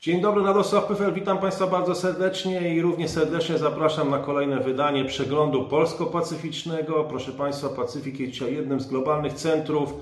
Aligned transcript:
Dzień 0.00 0.20
dobry, 0.20 0.42
Radosław 0.42 0.86
Pyfel, 0.86 1.12
witam 1.12 1.38
Państwa 1.38 1.66
bardzo 1.66 1.94
serdecznie 1.94 2.74
i 2.74 2.82
równie 2.82 3.08
serdecznie 3.08 3.58
zapraszam 3.58 4.10
na 4.10 4.18
kolejne 4.18 4.60
wydanie 4.60 5.04
przeglądu 5.04 5.64
polsko-pacyficznego. 5.64 7.04
Proszę 7.04 7.32
Państwa, 7.32 7.68
Pacyfik 7.68 8.20
jest 8.20 8.32
dzisiaj 8.32 8.54
jednym 8.54 8.80
z 8.80 8.86
globalnych 8.86 9.32
centrów. 9.32 9.94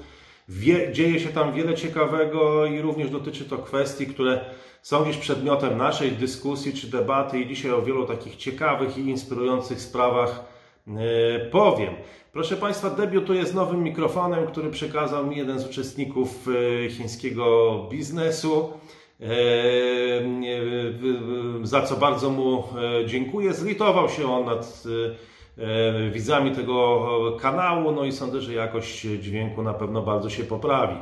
Wie, 0.48 0.92
dzieje 0.92 1.20
się 1.20 1.28
tam 1.28 1.52
wiele 1.52 1.74
ciekawego 1.74 2.66
i 2.66 2.80
również 2.80 3.10
dotyczy 3.10 3.44
to 3.44 3.58
kwestii, 3.58 4.06
które 4.06 4.40
są 4.82 5.04
dziś 5.04 5.16
przedmiotem 5.16 5.78
naszej 5.78 6.12
dyskusji 6.12 6.72
czy 6.72 6.86
debaty 6.86 7.40
i 7.40 7.48
dzisiaj 7.48 7.72
o 7.72 7.82
wielu 7.82 8.06
takich 8.06 8.36
ciekawych 8.36 8.98
i 8.98 9.00
inspirujących 9.00 9.80
sprawach 9.80 10.44
yy, 10.86 10.94
powiem. 11.50 11.94
Proszę 12.32 12.56
Państwa, 12.56 12.90
debiutuję 12.90 13.46
z 13.46 13.54
nowym 13.54 13.82
mikrofonem, 13.82 14.46
który 14.46 14.70
przekazał 14.70 15.26
mi 15.26 15.36
jeden 15.36 15.58
z 15.58 15.66
uczestników 15.66 16.46
yy, 16.46 16.90
chińskiego 16.90 17.74
biznesu. 17.90 18.72
Za 21.62 21.82
co 21.82 21.96
bardzo 21.96 22.30
mu 22.30 22.64
dziękuję. 23.06 23.52
Zlitował 23.52 24.08
się 24.08 24.32
on 24.32 24.44
nad 24.44 24.82
widzami 26.12 26.50
tego 26.50 27.36
kanału, 27.40 27.92
no 27.92 28.04
i 28.04 28.12
sądzę, 28.12 28.40
że 28.40 28.54
jakość 28.54 29.00
dźwięku 29.00 29.62
na 29.62 29.74
pewno 29.74 30.02
bardzo 30.02 30.30
się 30.30 30.44
poprawi. 30.44 30.96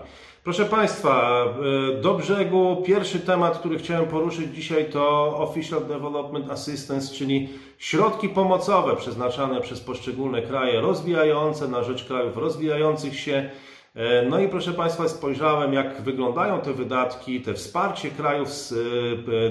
Proszę 0.44 0.64
Państwa, 0.64 1.44
do 2.02 2.14
brzegu 2.14 2.82
pierwszy 2.86 3.20
temat, 3.20 3.58
który 3.58 3.78
chciałem 3.78 4.06
poruszyć 4.06 4.54
dzisiaj 4.54 4.84
to 4.84 5.36
Official 5.38 5.86
Development 5.86 6.50
Assistance, 6.50 7.14
czyli 7.14 7.48
środki 7.78 8.28
pomocowe 8.28 8.96
przeznaczane 8.96 9.60
przez 9.60 9.80
poszczególne 9.80 10.42
kraje 10.42 10.80
rozwijające 10.80 11.68
na 11.68 11.82
rzecz 11.82 12.04
krajów 12.04 12.36
rozwijających 12.36 13.20
się. 13.20 13.50
No 14.30 14.38
i 14.38 14.48
proszę 14.48 14.72
Państwa, 14.72 15.08
spojrzałem 15.08 15.72
jak 15.72 16.02
wyglądają 16.02 16.60
te 16.60 16.72
wydatki, 16.72 17.40
te 17.40 17.54
wsparcie 17.54 18.10
krajów 18.10 18.48
z 18.48 18.74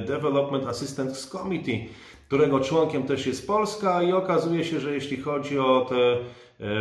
Development 0.08 0.68
Assistance 0.68 1.30
Committee, 1.30 1.90
którego 2.28 2.60
członkiem 2.60 3.04
też 3.04 3.28
jest 3.28 3.48
Polska 3.48 4.04
i 4.04 4.14
okazuje 4.14 4.64
się, 4.64 4.80
że 4.80 4.94
jeśli 4.94 5.18
chodzi 5.18 5.60
o 5.60 5.86
te 5.90 6.18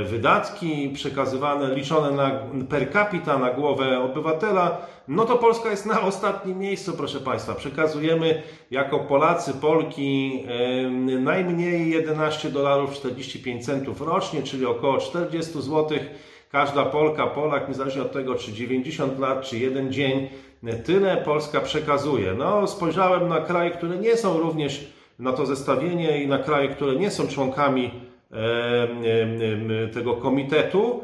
wydatki 0.05 0.91
przekazywane, 0.95 1.75
liczone 1.75 2.11
na, 2.11 2.31
per 2.69 2.93
capita 2.93 3.39
na 3.39 3.51
głowę 3.51 4.01
obywatela, 4.01 4.87
no 5.09 5.25
to 5.25 5.37
Polska 5.37 5.71
jest 5.71 5.87
na 5.87 6.01
ostatnim 6.01 6.59
miejscu, 6.59 6.93
proszę 6.93 7.21
Państwa. 7.21 7.55
Przekazujemy 7.55 8.43
jako 8.71 8.99
Polacy, 8.99 9.55
Polki 9.55 10.45
najmniej 11.21 11.91
11 11.91 12.51
dolarów 12.51 12.93
45 12.93 13.65
centów 13.65 14.01
rocznie, 14.01 14.43
czyli 14.43 14.67
około 14.67 14.99
40 14.99 15.53
zł. 15.53 15.99
Każda 16.55 16.85
Polka, 16.85 17.27
Polak, 17.27 17.69
niezależnie 17.69 18.03
od 18.03 18.13
tego, 18.13 18.35
czy 18.35 18.53
90 18.53 19.19
lat, 19.19 19.43
czy 19.43 19.59
jeden 19.59 19.93
dzień, 19.93 20.29
tyle 20.85 21.17
Polska 21.17 21.61
przekazuje. 21.61 22.35
No, 22.39 22.67
spojrzałem 22.67 23.29
na 23.29 23.41
kraje, 23.41 23.71
które 23.71 23.97
nie 23.97 24.17
są 24.17 24.39
również 24.39 24.87
na 25.19 25.33
to 25.33 25.47
zestawienie 25.47 26.23
i 26.23 26.29
na 26.29 26.39
kraje, 26.39 26.69
które 26.69 26.97
nie 26.97 27.11
są 27.11 27.29
członkami 27.29 27.91
tego 29.95 30.15
komitetu. 30.15 31.01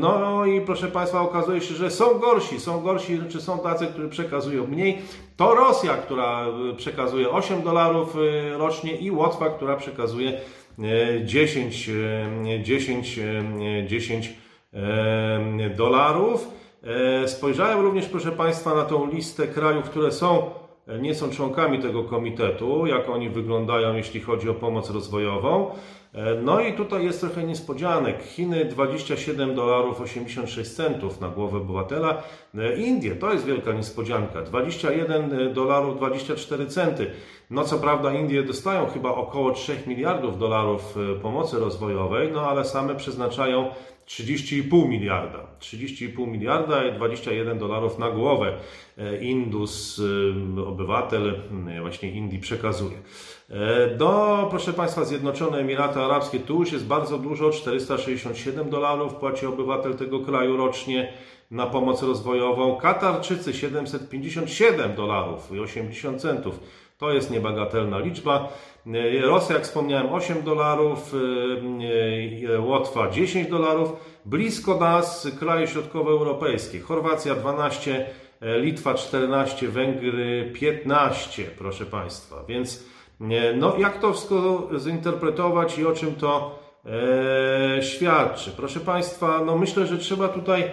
No 0.00 0.46
i 0.46 0.60
proszę 0.60 0.86
Państwa, 0.86 1.20
okazuje 1.20 1.60
się, 1.60 1.74
że 1.74 1.90
są 1.90 2.18
gorsi, 2.18 2.60
są 2.60 2.80
gorsi, 2.80 3.20
czy 3.28 3.40
są 3.40 3.58
tacy, 3.58 3.86
którzy 3.86 4.08
przekazują 4.08 4.66
mniej. 4.66 4.98
To 5.36 5.54
Rosja, 5.54 5.94
która 5.94 6.46
przekazuje 6.76 7.30
8 7.30 7.62
dolarów 7.62 8.16
rocznie 8.56 8.96
i 8.96 9.10
Łotwa, 9.10 9.50
która 9.50 9.76
przekazuje 9.76 10.40
10, 11.24 11.90
10, 12.62 13.20
10 13.86 14.45
dolarów. 15.76 16.48
Spojrzałem 17.26 17.80
również, 17.80 18.06
proszę 18.06 18.32
Państwa, 18.32 18.74
na 18.74 18.84
tą 18.84 19.10
listę 19.10 19.46
krajów, 19.46 19.84
które 19.84 20.12
są 20.12 20.50
nie 21.00 21.14
są 21.14 21.30
członkami 21.30 21.78
tego 21.78 22.04
komitetu, 22.04 22.86
jak 22.86 23.08
oni 23.08 23.28
wyglądają, 23.30 23.94
jeśli 23.94 24.20
chodzi 24.20 24.48
o 24.48 24.54
pomoc 24.54 24.90
rozwojową. 24.90 25.70
No 26.42 26.60
i 26.60 26.72
tutaj 26.72 27.04
jest 27.04 27.20
trochę 27.20 27.44
niespodzianek. 27.44 28.22
Chiny 28.22 28.64
27 28.64 29.54
dolarów 29.54 30.00
86 30.00 30.70
centów 30.70 31.20
na 31.20 31.28
głowę 31.28 31.58
obywatela. 31.58 32.22
Indie 32.76 33.16
to 33.16 33.32
jest 33.32 33.46
wielka 33.46 33.72
niespodzianka. 33.72 34.42
21 34.42 35.54
dolarów 35.54 35.96
24 35.96 36.66
centy. 36.66 37.10
No 37.50 37.64
co 37.64 37.78
prawda 37.78 38.14
Indie 38.14 38.42
dostają 38.42 38.86
chyba 38.86 39.10
około 39.10 39.50
3 39.50 39.76
miliardów 39.86 40.38
dolarów 40.38 40.98
pomocy 41.22 41.58
rozwojowej, 41.58 42.32
no 42.32 42.40
ale 42.40 42.64
same 42.64 42.94
przeznaczają 42.94 43.68
30,5 44.06 44.88
miliarda. 44.88 45.38
30,5 45.60 46.28
miliarda 46.28 46.84
i 46.84 46.92
21 46.92 47.58
dolarów 47.58 47.98
na 47.98 48.10
głowę 48.10 48.52
Indus, 49.20 50.02
obywatel 50.66 51.40
właśnie 51.80 52.10
Indii 52.10 52.38
przekazuje. 52.38 52.96
Do, 53.96 54.46
proszę 54.50 54.72
Państwa, 54.72 55.04
Zjednoczone 55.04 55.58
Emiraty 55.58 56.00
Arabskie 56.00 56.38
tu 56.38 56.60
już 56.60 56.72
jest 56.72 56.86
bardzo 56.86 57.18
dużo, 57.18 57.50
467 57.50 58.70
dolarów 58.70 59.14
płaci 59.14 59.46
obywatel 59.46 59.94
tego 59.94 60.20
kraju 60.20 60.56
rocznie 60.56 61.12
na 61.50 61.66
pomoc 61.66 62.02
rozwojową. 62.02 62.76
Katarczycy 62.76 63.54
757 63.54 64.94
dolarów 64.94 65.52
i 65.52 65.60
80 65.60 66.20
centów. 66.20 66.60
To 66.98 67.12
jest 67.12 67.30
niebagatelna 67.30 67.98
liczba. 67.98 68.48
Rosja, 69.22 69.54
jak 69.54 69.64
wspomniałem, 69.64 70.12
8 70.12 70.42
dolarów, 70.42 71.14
Łotwa 72.58 73.10
10 73.10 73.50
dolarów. 73.50 73.92
Blisko 74.24 74.76
nas 74.76 75.28
kraje 75.40 75.66
środkowoeuropejskie. 75.66 76.80
Chorwacja 76.80 77.34
12, 77.34 78.06
Litwa 78.40 78.94
14, 78.94 79.68
Węgry 79.68 80.52
15, 80.54 81.44
proszę 81.58 81.86
Państwa. 81.86 82.44
Więc 82.48 82.84
no, 83.56 83.76
jak 83.78 84.00
to 84.00 84.12
wszystko 84.12 84.68
zinterpretować 84.78 85.78
i 85.78 85.86
o 85.86 85.92
czym 85.92 86.14
to 86.14 86.58
e, 87.78 87.82
świadczy? 87.82 88.50
Proszę 88.56 88.80
Państwa, 88.80 89.42
no 89.46 89.58
myślę, 89.58 89.86
że 89.86 89.98
trzeba 89.98 90.28
tutaj 90.28 90.64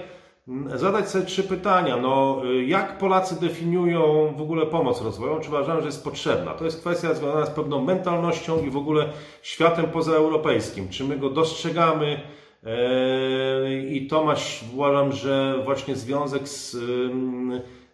zadać 0.76 1.10
sobie 1.10 1.26
trzy 1.26 1.44
pytania. 1.44 1.98
No, 1.98 2.42
jak 2.66 2.98
Polacy 2.98 3.40
definiują 3.40 4.34
w 4.38 4.42
ogóle 4.42 4.66
pomoc 4.66 5.02
rozwojową? 5.02 5.40
Czy 5.42 5.50
uważają, 5.50 5.80
że 5.80 5.86
jest 5.86 6.04
potrzebna? 6.04 6.54
To 6.54 6.66
jest 6.66 6.80
kwestia 6.80 7.14
związana 7.14 7.46
z 7.46 7.50
pewną 7.50 7.82
mentalnością 7.82 8.64
i 8.64 8.70
w 8.70 8.78
ogóle 8.78 9.10
światem 9.42 9.86
pozaeuropejskim. 9.86 10.90
Czy 10.90 11.04
my 11.04 11.18
go 11.18 11.30
dostrzegamy? 11.30 12.22
E, 12.64 13.84
I 13.88 14.08
to 14.08 14.24
ma, 14.24 14.36
uważam, 14.74 15.12
że 15.12 15.62
właśnie 15.66 15.96
związek 15.96 16.48
z 16.48 16.78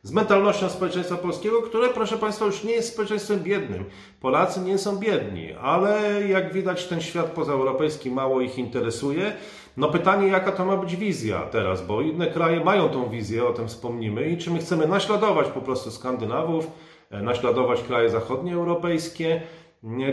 z 0.04 0.12
mentalnością 0.12 0.70
społeczeństwa 0.70 1.16
polskiego, 1.18 1.62
które, 1.62 1.90
proszę 1.90 2.18
Państwa, 2.18 2.46
już 2.46 2.64
nie 2.64 2.72
jest 2.72 2.94
społeczeństwem 2.94 3.40
biednym. 3.40 3.86
Polacy 4.22 4.60
nie 4.60 4.78
są 4.78 4.98
biedni, 4.98 5.54
ale 5.62 6.28
jak 6.28 6.54
widać, 6.54 6.86
ten 6.86 7.02
świat 7.02 7.26
pozaeuropejski 7.26 8.12
mało 8.12 8.42
ich 8.42 8.58
interesuje. 8.58 9.34
No 9.80 9.90
pytanie, 9.90 10.28
jaka 10.28 10.52
to 10.52 10.66
ma 10.66 10.78
być 10.78 10.96
wizja 10.96 11.42
teraz, 11.42 11.86
bo 11.86 12.02
inne 12.02 12.28
kraje 12.28 12.64
mają 12.64 12.90
tą 12.90 13.10
wizję, 13.10 13.46
o 13.46 13.54
tym 13.54 13.68
wspomnimy, 13.68 14.30
i 14.30 14.38
czy 14.38 14.52
my 14.52 14.60
chcemy 14.60 14.88
naśladować 14.88 15.48
po 15.48 15.62
prostu 15.62 15.92
Skandynawów, 15.92 16.68
e, 17.12 17.22
naśladować 17.22 17.84
kraje 17.84 18.10
zachodnioeuropejskie, 18.10 19.42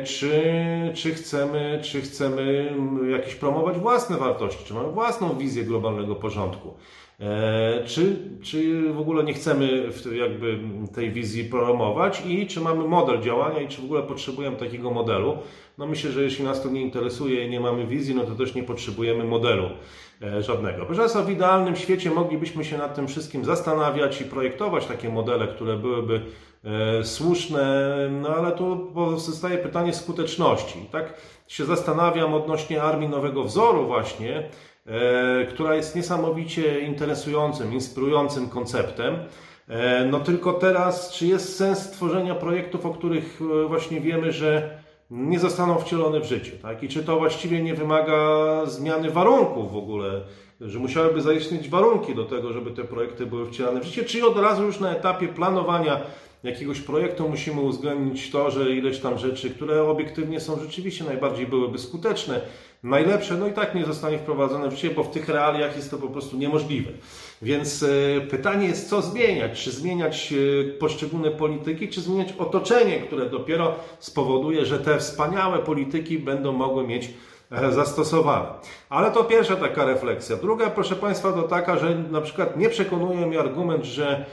czy, 0.05 0.43
czy, 0.95 1.15
chcemy, 1.15 1.81
czy 1.83 2.01
chcemy 2.01 2.75
jakieś 3.11 3.35
promować 3.35 3.79
własne 3.79 4.17
wartości, 4.17 4.65
czy 4.65 4.75
mamy 4.75 4.91
własną 4.93 5.39
wizję 5.39 5.65
globalnego 5.65 6.15
porządku. 6.15 6.75
E, 7.21 7.85
czy, 7.87 8.17
czy 8.43 8.93
w 8.93 9.01
ogóle 9.01 9.25
nie 9.25 9.35
chcemy 9.35 9.91
jakby 10.13 10.59
tej 10.95 11.13
wizji 11.13 11.45
promować 11.45 12.23
i 12.27 12.47
czy 12.47 12.61
mamy 12.61 12.89
model 12.89 13.21
działania 13.21 13.61
i 13.61 13.69
czy 13.69 13.81
w 13.81 13.85
ogóle 13.85 14.03
potrzebujemy 14.03 14.57
takiego 14.57 14.91
modelu? 14.91 15.39
No 15.79 15.87
myślę, 15.87 16.13
że 16.13 16.23
jeśli 16.23 16.45
nas 16.45 16.63
to 16.63 16.69
nie 16.69 16.83
interesuje 16.83 17.47
i 17.47 17.51
nie 17.51 17.61
mamy 17.61 17.87
wizji, 17.87 18.15
no 18.15 18.25
to 18.25 18.35
też 18.35 18.55
nie 18.55 18.63
potrzebujemy 18.63 19.25
modelu 19.25 19.71
e, 20.23 20.43
żadnego. 20.43 20.87
Proszę 20.87 21.01
Państwa, 21.01 21.23
w 21.23 21.31
idealnym 21.31 21.77
świecie 21.77 22.11
moglibyśmy 22.11 22.65
się 22.65 22.79
nad 22.79 22.95
tym 22.95 23.09
wszystkim 23.09 23.45
zastanawiać 23.45 24.21
i 24.21 24.25
projektować 24.25 24.87
takie 24.87 25.09
modele, 25.09 25.49
które 25.49 25.77
byłyby 25.77 26.21
e, 26.65 27.05
słuszne, 27.05 27.95
no 28.23 28.29
ale 28.29 28.53
tu 28.53 28.91
pozostaje 28.95 29.59
pytanie 29.59 29.95
skuteczności. 29.95 30.89
Tak 30.93 31.15
się 31.49 31.65
zastanawiam 31.65 32.35
odnośnie 32.35 32.83
armii 32.83 33.09
nowego 33.09 33.45
wzoru 33.45 33.87
właśnie, 33.87 34.51
która 35.49 35.75
jest 35.75 35.97
niesamowicie 35.97 36.81
interesującym, 36.81 37.73
inspirującym 37.73 38.49
konceptem. 38.49 39.17
E, 39.69 40.05
no 40.05 40.21
tylko 40.21 40.53
teraz, 40.53 41.13
czy 41.13 41.27
jest 41.27 41.57
sens 41.57 41.91
tworzenia 41.91 42.35
projektów, 42.35 42.87
o 42.87 42.91
których 42.91 43.41
e, 43.65 43.69
właśnie 43.69 44.01
wiemy, 44.01 44.33
że 44.33 44.79
nie 45.11 45.39
zostaną 45.39 45.79
wcielone 45.79 46.21
w 46.21 46.25
życie, 46.25 46.53
tak? 46.53 46.83
I 46.83 46.89
czy 46.89 47.05
to 47.05 47.19
właściwie 47.19 47.63
nie 47.63 47.75
wymaga 47.75 48.17
zmiany 48.67 49.11
warunków 49.11 49.73
w 49.73 49.77
ogóle, 49.77 50.21
że 50.61 50.79
musiałyby 50.79 51.23
zaistnieć 51.23 51.69
warunki 51.69 52.15
do 52.15 52.25
tego, 52.25 52.53
żeby 52.53 52.71
te 52.71 52.85
projekty 52.85 53.27
były 53.27 53.47
wcielane 53.47 53.81
w 53.81 53.85
życie, 53.85 54.05
czy 54.05 54.27
od 54.27 54.39
razu 54.39 54.65
już 54.65 54.81
na 54.81 54.93
etapie 54.93 55.29
planowania 55.29 56.01
jakiegoś 56.43 56.81
projektu 56.81 57.29
musimy 57.29 57.61
uwzględnić 57.61 58.31
to, 58.31 58.51
że 58.51 58.71
ileś 58.71 58.99
tam 58.99 59.19
rzeczy, 59.19 59.51
które 59.51 59.83
obiektywnie 59.83 60.41
są 60.41 60.61
rzeczywiście 60.61 61.05
najbardziej 61.05 61.47
byłyby 61.47 61.79
skuteczne, 61.79 62.41
najlepsze, 62.87 63.35
no 63.35 63.47
i 63.47 63.53
tak 63.53 63.75
nie 63.75 63.85
zostanie 63.85 64.19
wprowadzone 64.19 64.69
w 64.69 64.73
życie, 64.73 64.91
bo 64.91 65.05
w 65.05 65.11
tych 65.11 65.29
realiach 65.29 65.77
jest 65.77 65.91
to 65.91 65.99
po 65.99 66.09
prostu 66.09 66.37
niemożliwe. 66.37 66.91
Więc 67.43 67.83
e, 67.83 68.21
pytanie 68.21 68.69
jest, 68.69 68.89
co 68.89 69.03
zmieniać? 69.03 69.63
Czy 69.63 69.71
zmieniać 69.71 70.33
e, 70.33 70.73
poszczególne 70.73 71.31
polityki, 71.31 71.89
czy 71.89 72.01
zmieniać 72.01 72.35
otoczenie, 72.39 72.99
które 72.99 73.31
dopiero 73.31 73.75
spowoduje, 73.99 74.67
że 74.67 74.79
te 74.79 74.99
wspaniałe 74.99 75.59
polityki 75.59 76.19
będą 76.19 76.53
mogły 76.53 76.87
mieć 76.87 77.11
e, 77.51 77.73
zastosowane. 77.73 78.49
Ale 78.89 79.11
to 79.11 79.25
pierwsza 79.25 79.57
taka 79.57 79.85
refleksja. 79.85 80.37
Druga, 80.37 80.71
proszę 80.71 80.97
Państwa, 80.97 81.33
to 81.33 81.43
taka, 81.43 81.79
że 81.79 81.95
na 82.11 82.21
przykład 82.21 82.57
nie 82.57 82.69
przekonuje 82.69 83.27
mnie 83.27 83.41
argument, 83.41 83.85
że 83.85 84.25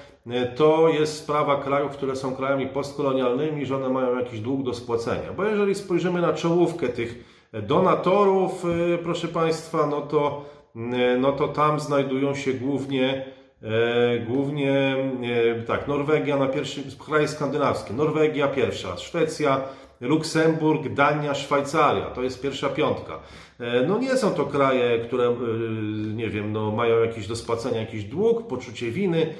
to 0.56 0.90
jest 0.90 1.18
sprawa 1.18 1.64
krajów, 1.64 1.92
które 1.92 2.16
są 2.16 2.36
krajami 2.36 2.68
postkolonialnymi, 2.68 3.66
że 3.66 3.76
one 3.76 3.90
mają 3.90 4.20
jakiś 4.20 4.40
dług 4.40 4.64
do 4.64 4.74
spłacenia. 4.74 5.34
Bo 5.38 5.46
jeżeli 5.46 5.76
spojrzymy 5.76 6.22
na 6.22 6.34
czołówkę 6.34 6.90
tych 6.90 7.33
donatorów, 7.54 8.64
proszę 9.04 9.28
Państwa, 9.28 9.88
no 9.88 10.02
to 10.02 10.54
E, 10.76 11.18
no 11.18 11.32
to 11.32 11.48
tam 11.48 11.80
znajdują 11.80 12.36
się 12.36 12.54
głównie 12.54 13.26
e, 13.64 14.20
głównie 14.20 14.96
e, 15.58 15.62
tak, 15.62 15.88
Norwegia 15.88 16.38
na 16.38 16.48
pierwszym, 16.48 16.84
kraje 17.06 17.28
skandynawskie, 17.28 17.94
Norwegia 17.94 18.48
pierwsza, 18.48 18.98
Szwecja, 18.98 19.62
Luksemburg, 20.02 20.94
Dania, 20.94 21.36
Szwajcaria, 21.36 22.06
to 22.06 22.24
jest 22.24 22.42
pierwsza 22.42 22.70
piątka. 22.70 23.20
No 23.88 24.00
nie 24.00 24.18
są 24.18 24.32
to 24.32 24.46
kraje, 24.46 25.00
które, 25.00 25.36
nie 26.14 26.30
wiem, 26.30 26.52
no 26.52 26.72
mają 26.72 27.00
jakiś 27.00 27.28
do 27.28 27.36
spłacenia 27.36 27.80
jakiś 27.80 28.04
dług, 28.04 28.48
poczucie 28.48 28.92
winy. 28.92 29.34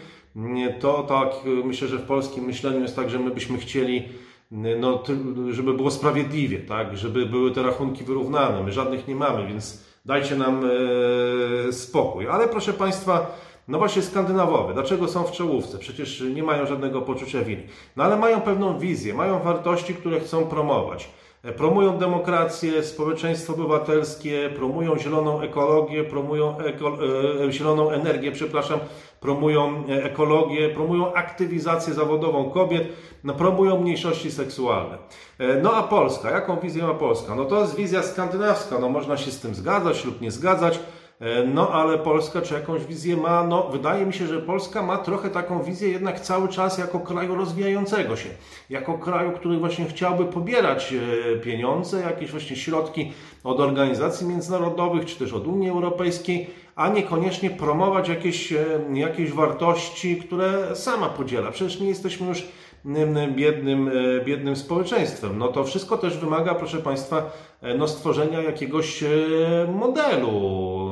To 0.80 1.04
tak, 1.04 1.30
myślę, 1.66 1.88
że 1.88 1.98
w 1.98 2.06
polskim 2.06 2.44
myśleniu 2.44 2.82
jest 2.82 2.96
tak, 2.96 3.10
że 3.10 3.20
my 3.20 3.32
byśmy 3.32 3.58
chcieli, 3.58 4.04
no, 4.54 5.04
żeby 5.52 5.74
było 5.74 5.92
sprawiedliwie, 5.92 6.60
tak, 6.60 6.98
żeby 6.98 7.26
były 7.26 7.52
te 7.52 7.64
rachunki 7.64 8.04
wyrównane. 8.04 8.64
My 8.64 8.72
żadnych 8.72 9.08
nie 9.08 9.16
mamy, 9.16 9.48
więc 9.48 9.84
dajcie 10.06 10.36
nam 10.36 10.62
e, 10.66 11.74
spokój. 11.74 12.28
Ale 12.28 12.48
proszę 12.48 12.74
Państwa, 12.74 13.38
no 13.68 13.78
właśnie 13.78 14.02
Skandynawowie, 14.02 14.74
dlaczego 14.74 15.08
są 15.08 15.24
w 15.24 15.32
czołówce? 15.32 15.78
Przecież 15.78 16.24
nie 16.36 16.44
mają 16.44 16.66
żadnego 16.66 17.02
poczucia 17.02 17.42
winy. 17.42 17.64
No 17.96 18.04
ale 18.04 18.18
mają 18.18 18.42
pewną 18.42 18.80
wizję, 18.80 19.14
mają 19.14 19.40
wartości, 19.40 19.96
które 19.96 20.20
chcą 20.20 20.46
promować. 20.46 21.10
Promują 21.52 21.98
demokrację, 21.98 22.84
społeczeństwo 22.84 23.54
obywatelskie, 23.54 24.50
promują 24.56 24.98
zieloną 24.98 25.42
ekologię, 25.42 26.04
promują 26.04 26.58
eko, 26.60 26.98
e, 27.48 27.52
zieloną 27.52 27.92
energię, 27.92 28.32
przepraszam, 28.32 28.80
promują 29.20 29.84
e, 29.90 30.04
ekologię, 30.04 30.70
promują 30.70 31.14
aktywizację 31.14 31.94
zawodową 31.94 32.50
kobiet, 32.50 32.88
no, 33.24 33.34
promują 33.34 33.82
mniejszości 33.82 34.32
seksualne. 34.32 34.98
E, 35.40 35.62
no 35.62 35.74
a 35.74 35.84
Polska, 35.84 36.32
jaką 36.32 36.60
wizję 36.60 36.84
ma 36.84 36.94
Polska? 36.94 37.36
No 37.36 37.46
to 37.46 37.62
jest 37.62 37.76
wizja 37.76 38.04
skandynawska, 38.04 38.80
no 38.80 38.90
można 38.90 39.18
się 39.18 39.32
z 39.32 39.40
tym 39.40 39.56
zgadzać 39.56 40.06
lub 40.06 40.22
nie 40.22 40.32
zgadzać, 40.32 40.80
no 41.54 41.70
ale 41.70 41.98
Polska 41.98 42.42
czy 42.42 42.54
jakąś 42.54 42.86
wizję 42.86 43.18
ma? 43.18 43.44
No 43.44 43.64
wydaje 43.64 44.06
mi 44.06 44.14
się, 44.14 44.28
że 44.28 44.40
Polska 44.40 44.84
ma 44.84 44.98
trochę 44.98 45.30
taką 45.30 45.64
wizję 45.64 45.90
jednak 45.90 46.20
cały 46.20 46.48
czas 46.48 46.78
jako 46.78 47.00
kraju 47.00 47.36
rozwijającego 47.36 48.16
się. 48.16 48.30
Jako 48.70 48.98
kraju, 48.98 49.32
który 49.32 49.58
właśnie 49.58 49.86
chciałby 49.86 50.26
pobierać 50.26 50.94
pieniądze, 51.44 52.02
jakieś 52.02 52.32
właśnie 52.32 52.56
środki 52.56 53.14
od 53.44 53.60
organizacji 53.60 54.28
międzynarodowych, 54.28 55.06
czy 55.06 55.20
też 55.20 55.34
od 55.34 55.48
Unii 55.48 55.70
Europejskiej, 55.70 56.50
a 56.76 56.90
niekoniecznie 56.90 57.50
promować 57.50 58.10
jakieś, 58.10 58.54
e, 58.54 58.66
jakieś 58.94 59.32
wartości, 59.32 60.18
które 60.18 60.76
sama 60.76 61.10
podziela. 61.10 61.52
Przecież 61.52 61.80
nie 61.80 61.88
jesteśmy 61.88 62.28
już 62.28 62.44
biednym, 63.36 63.88
e, 63.88 64.26
biednym 64.26 64.56
społeczeństwem. 64.56 65.38
No 65.38 65.48
to 65.48 65.64
wszystko 65.64 65.98
też 65.98 66.18
wymaga, 66.18 66.56
proszę 66.56 66.78
Państwa, 66.78 67.32
e, 67.62 67.78
no 67.78 67.88
stworzenia 67.88 68.42
jakiegoś 68.42 69.04
modelu. 69.74 70.83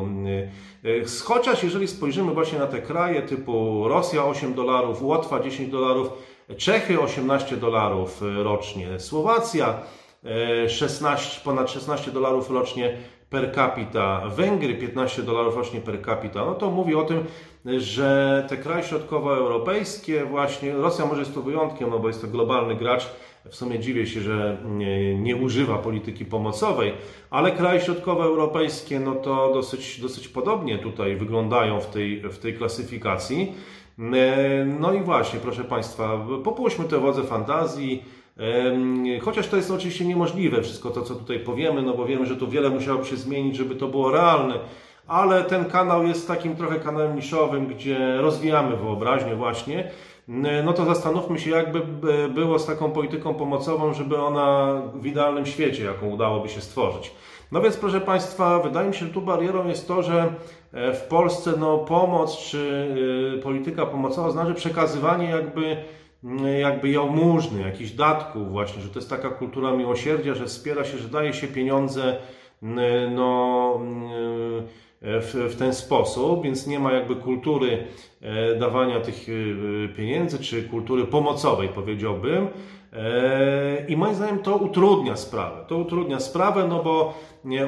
Chociaż 1.24 1.64
jeżeli 1.64 1.88
spojrzymy 1.88 2.34
właśnie 2.34 2.60
na 2.60 2.68
te 2.68 2.82
kraje 2.82 3.22
typu 3.22 3.88
Rosja 3.88 4.26
8 4.26 4.54
dolarów, 4.54 5.04
Łotwa 5.04 5.40
10 5.40 5.70
dolarów, 5.72 6.10
Czechy 6.58 7.02
18 7.02 7.58
dolarów 7.58 8.22
rocznie, 8.44 9.00
Słowacja 9.00 9.80
16, 10.68 11.42
ponad 11.44 11.72
16 11.72 12.12
dolarów 12.12 12.50
rocznie, 12.50 12.98
per 13.30 13.56
capita, 13.56 14.22
Węgry 14.36 14.76
15 14.76 15.24
dolarów 15.24 15.56
rocznie 15.56 15.82
per 15.82 16.06
capita, 16.06 16.46
no 16.46 16.56
to 16.56 16.72
mówi 16.72 16.96
o 16.96 17.04
tym, 17.04 17.26
że 17.66 18.46
te 18.50 18.58
kraje 18.58 18.84
środkowoeuropejskie, 18.84 20.26
właśnie 20.26 20.74
Rosja 20.74 21.06
może 21.06 21.20
jest 21.20 21.34
tu 21.34 21.44
wyjątkiem, 21.44 21.90
no 21.90 22.00
bo 22.00 22.08
jest 22.08 22.22
to 22.22 22.28
globalny 22.28 22.76
gracz, 22.76 23.10
w 23.50 23.56
sumie 23.56 23.80
dziwię 23.80 24.08
się, 24.08 24.22
że 24.22 24.58
nie, 24.66 25.16
nie, 25.16 25.36
używa 25.36 25.78
polityki 25.78 26.26
pomocowej, 26.26 26.94
ale 27.30 27.52
kraje 27.52 27.82
środkowoeuropejskie 27.82 29.00
no 29.00 29.16
to 29.16 29.54
dosyć, 29.54 30.02
dosyć 30.02 30.28
podobnie 30.28 30.78
tutaj 30.78 31.16
wyglądają 31.16 31.82
w 31.82 31.88
tej, 31.88 32.22
w 32.22 32.38
tej 32.38 32.54
klasyfikacji. 32.54 33.54
No 34.80 34.94
i 34.94 35.02
właśnie, 35.02 35.40
proszę 35.40 35.64
Państwa, 35.64 36.26
popuśćmy 36.44 36.86
te 36.86 36.98
wodze 36.98 37.24
fantazji, 37.24 38.04
Chociaż 39.22 39.48
to 39.48 39.58
jest 39.58 39.72
oczywiście 39.72 40.06
niemożliwe, 40.06 40.62
wszystko 40.62 40.90
to, 40.90 41.02
co 41.02 41.16
tutaj 41.16 41.40
powiemy, 41.40 41.82
no 41.82 41.94
bo 41.94 42.06
wiemy, 42.06 42.26
że 42.26 42.36
tu 42.36 42.48
wiele 42.48 42.70
musiałoby 42.70 43.06
się 43.06 43.18
zmienić, 43.18 43.56
żeby 43.56 43.76
to 43.76 43.88
było 43.88 44.12
realne, 44.12 44.60
ale 45.08 45.44
ten 45.44 45.66
kanał 45.66 46.08
jest 46.08 46.28
takim 46.28 46.56
trochę 46.56 46.80
kanałem 46.80 47.16
niszowym, 47.16 47.68
gdzie 47.68 48.18
rozwijamy 48.18 48.78
wyobraźnię 48.78 49.36
właśnie. 49.36 49.92
No 50.64 50.74
to 50.74 50.86
zastanówmy 50.86 51.40
się, 51.40 51.50
jakby 51.50 51.82
było 52.30 52.60
z 52.60 52.66
taką 52.66 52.92
polityką 52.92 53.34
pomocową, 53.34 53.94
żeby 53.94 54.18
ona 54.18 54.82
w 54.96 55.06
idealnym 55.06 55.46
świecie, 55.46 55.84
jaką 55.84 56.10
udałoby 56.10 56.50
się 56.50 56.62
stworzyć. 56.62 57.12
No 57.52 57.62
więc, 57.62 57.78
proszę 57.78 58.02
Państwa, 58.02 58.60
wydaje 58.60 58.88
mi 58.88 58.94
się, 58.94 59.06
że 59.06 59.14
tu 59.14 59.22
barierą 59.22 59.68
jest 59.68 59.88
to, 59.88 60.04
że 60.04 60.34
e, 60.74 60.94
w 60.94 61.02
Polsce 61.02 61.54
no, 61.60 61.78
pomoc 61.78 62.38
czy 62.38 62.94
e, 63.38 63.42
polityka 63.42 63.86
pomocowa 63.86 64.32
znaczy 64.32 64.54
przekazywanie 64.54 65.30
jakby 65.30 65.78
jakby 66.60 66.90
jałmużny, 66.90 67.62
jakichś 67.62 67.92
datków 67.92 68.52
właśnie, 68.52 68.82
że 68.82 68.90
to 68.90 69.00
jest 69.00 69.10
taka 69.10 69.30
kultura 69.30 69.72
miłosierdzia, 69.72 70.34
że 70.34 70.46
wspiera 70.46 70.84
się, 70.84 70.98
że 70.98 71.08
daje 71.08 71.34
się 71.34 71.48
pieniądze 71.48 72.18
no, 73.12 73.80
w, 75.02 75.50
w 75.54 75.56
ten 75.56 75.74
sposób, 75.74 76.44
więc 76.44 76.68
nie 76.68 76.80
ma 76.80 76.94
jakby 76.94 77.16
kultury 77.16 77.88
e, 78.22 78.56
dawania 78.56 79.00
tych 79.00 79.28
e, 79.30 79.88
pieniędzy, 79.88 80.40
czy 80.40 80.64
kultury 80.64 81.06
pomocowej 81.06 81.70
powiedziałbym. 81.70 82.48
E, 82.94 83.86
I 83.88 83.98
moim 83.98 84.16
zdaniem 84.16 84.40
to 84.40 84.56
utrudnia 84.56 85.16
sprawę. 85.16 85.66
To 85.68 85.78
utrudnia 85.78 86.20
sprawę, 86.20 86.68
no 86.68 86.84
bo 86.84 87.14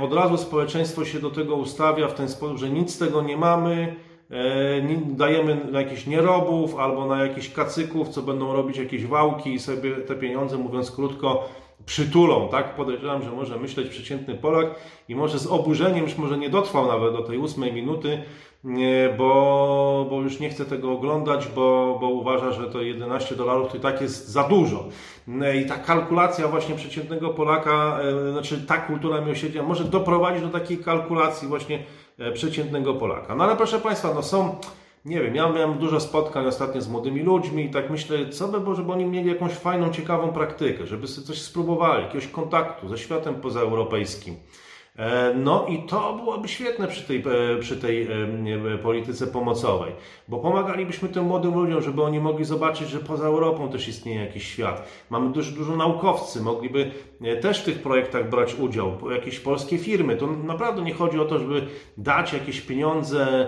od 0.01 0.13
razu 0.13 0.37
społeczeństwo 0.37 1.05
się 1.05 1.19
do 1.19 1.29
tego 1.29 1.55
ustawia 1.55 2.07
w 2.07 2.13
ten 2.13 2.29
sposób, 2.29 2.57
że 2.57 2.69
nic 2.69 2.95
z 2.95 2.97
tego 2.97 3.21
nie 3.21 3.37
mamy, 3.37 3.95
E, 4.33 5.15
dajemy 5.15 5.65
na 5.71 5.81
jakichś 5.81 6.07
nierobów 6.07 6.75
albo 6.75 7.05
na 7.05 7.25
jakichś 7.25 7.49
kacyków, 7.49 8.09
co 8.09 8.21
będą 8.21 8.53
robić 8.53 8.77
jakieś 8.77 9.05
wałki 9.05 9.53
i 9.53 9.59
sobie 9.59 9.95
te 9.95 10.15
pieniądze, 10.15 10.57
mówiąc 10.57 10.91
krótko, 10.91 11.49
przytulą, 11.85 12.49
tak? 12.49 12.75
Podejrzewam, 12.75 13.23
że 13.23 13.31
może 13.31 13.57
myśleć 13.57 13.89
przeciętny 13.89 14.35
Polak 14.35 14.67
i 15.09 15.15
może 15.15 15.39
z 15.39 15.47
oburzeniem, 15.47 16.03
już 16.03 16.17
może 16.17 16.37
nie 16.37 16.49
dotrwał 16.49 16.87
nawet 16.87 17.13
do 17.13 17.21
tej 17.21 17.37
ósmej 17.37 17.73
minuty, 17.73 18.21
bo, 19.17 20.07
bo 20.09 20.21
już 20.21 20.39
nie 20.39 20.49
chce 20.49 20.65
tego 20.65 20.91
oglądać, 20.91 21.47
bo, 21.47 21.97
bo 22.01 22.07
uważa, 22.07 22.51
że 22.51 22.63
to 22.67 22.81
11 22.81 23.35
dolarów 23.35 23.71
to 23.71 23.77
i 23.77 23.79
tak 23.79 24.01
jest 24.01 24.27
za 24.27 24.43
dużo. 24.43 24.85
E, 25.41 25.57
I 25.57 25.65
ta 25.65 25.75
kalkulacja 25.75 26.47
właśnie 26.47 26.75
przeciętnego 26.75 27.29
Polaka, 27.29 27.99
e, 28.27 28.31
znaczy 28.31 28.65
ta 28.67 28.77
kultura 28.77 29.21
miłosierdzia 29.21 29.63
może 29.63 29.83
doprowadzić 29.83 30.43
do 30.43 30.49
takiej 30.49 30.77
kalkulacji 30.77 31.47
właśnie 31.47 31.79
E, 32.19 32.31
przeciętnego 32.31 32.93
Polaka. 32.93 33.35
No 33.35 33.43
ale 33.43 33.55
proszę 33.55 33.79
Państwa, 33.79 34.13
no 34.13 34.23
są, 34.23 34.55
nie 35.05 35.21
wiem, 35.21 35.35
ja 35.35 35.49
miałem 35.49 35.77
dużo 35.77 35.99
spotkań 35.99 36.45
ostatnio 36.45 36.81
z 36.81 36.87
młodymi 36.87 37.21
ludźmi 37.21 37.65
i 37.65 37.69
tak 37.69 37.89
myślę, 37.89 38.29
co 38.29 38.47
by 38.47 38.59
było, 38.59 38.75
żeby 38.75 38.91
oni 38.91 39.05
mieli 39.05 39.29
jakąś 39.29 39.51
fajną, 39.51 39.89
ciekawą 39.89 40.27
praktykę, 40.33 40.87
żeby 40.87 41.07
sobie 41.07 41.27
coś 41.27 41.41
spróbowali, 41.41 42.03
jakiegoś 42.03 42.27
kontaktu 42.27 42.89
ze 42.89 42.97
światem 42.97 43.35
pozaeuropejskim. 43.35 44.35
E, 44.95 45.33
no 45.33 45.65
i 45.67 45.83
to 45.83 46.13
byłoby 46.13 46.47
świetne 46.47 46.87
przy 46.87 47.03
tej, 47.03 47.17
e, 47.17 47.59
przy 47.59 47.77
tej 47.77 48.07
e, 48.73 48.77
polityce 48.77 49.27
pomocowej, 49.27 49.91
bo 50.27 50.39
pomagalibyśmy 50.39 51.09
tym 51.09 51.25
młodym 51.25 51.53
ludziom, 51.55 51.81
żeby 51.81 52.03
oni 52.03 52.19
mogli 52.19 52.45
zobaczyć, 52.45 52.89
że 52.89 52.99
poza 52.99 53.27
Europą 53.27 53.69
też 53.69 53.87
istnieje 53.87 54.21
jakiś 54.21 54.47
świat. 54.47 54.87
Mamy 55.09 55.29
dużo, 55.29 55.51
dużo 55.51 55.75
naukowcy, 55.75 56.41
mogliby 56.41 56.91
też 57.41 57.61
w 57.61 57.65
tych 57.65 57.81
projektach 57.81 58.29
brać 58.29 58.55
udział, 58.55 59.11
jakieś 59.11 59.39
polskie 59.39 59.77
firmy. 59.77 60.15
To 60.15 60.27
naprawdę 60.27 60.81
nie 60.81 60.93
chodzi 60.93 61.19
o 61.19 61.25
to, 61.25 61.39
żeby 61.39 61.67
dać 61.97 62.33
jakieś 62.33 62.61
pieniądze 62.61 63.47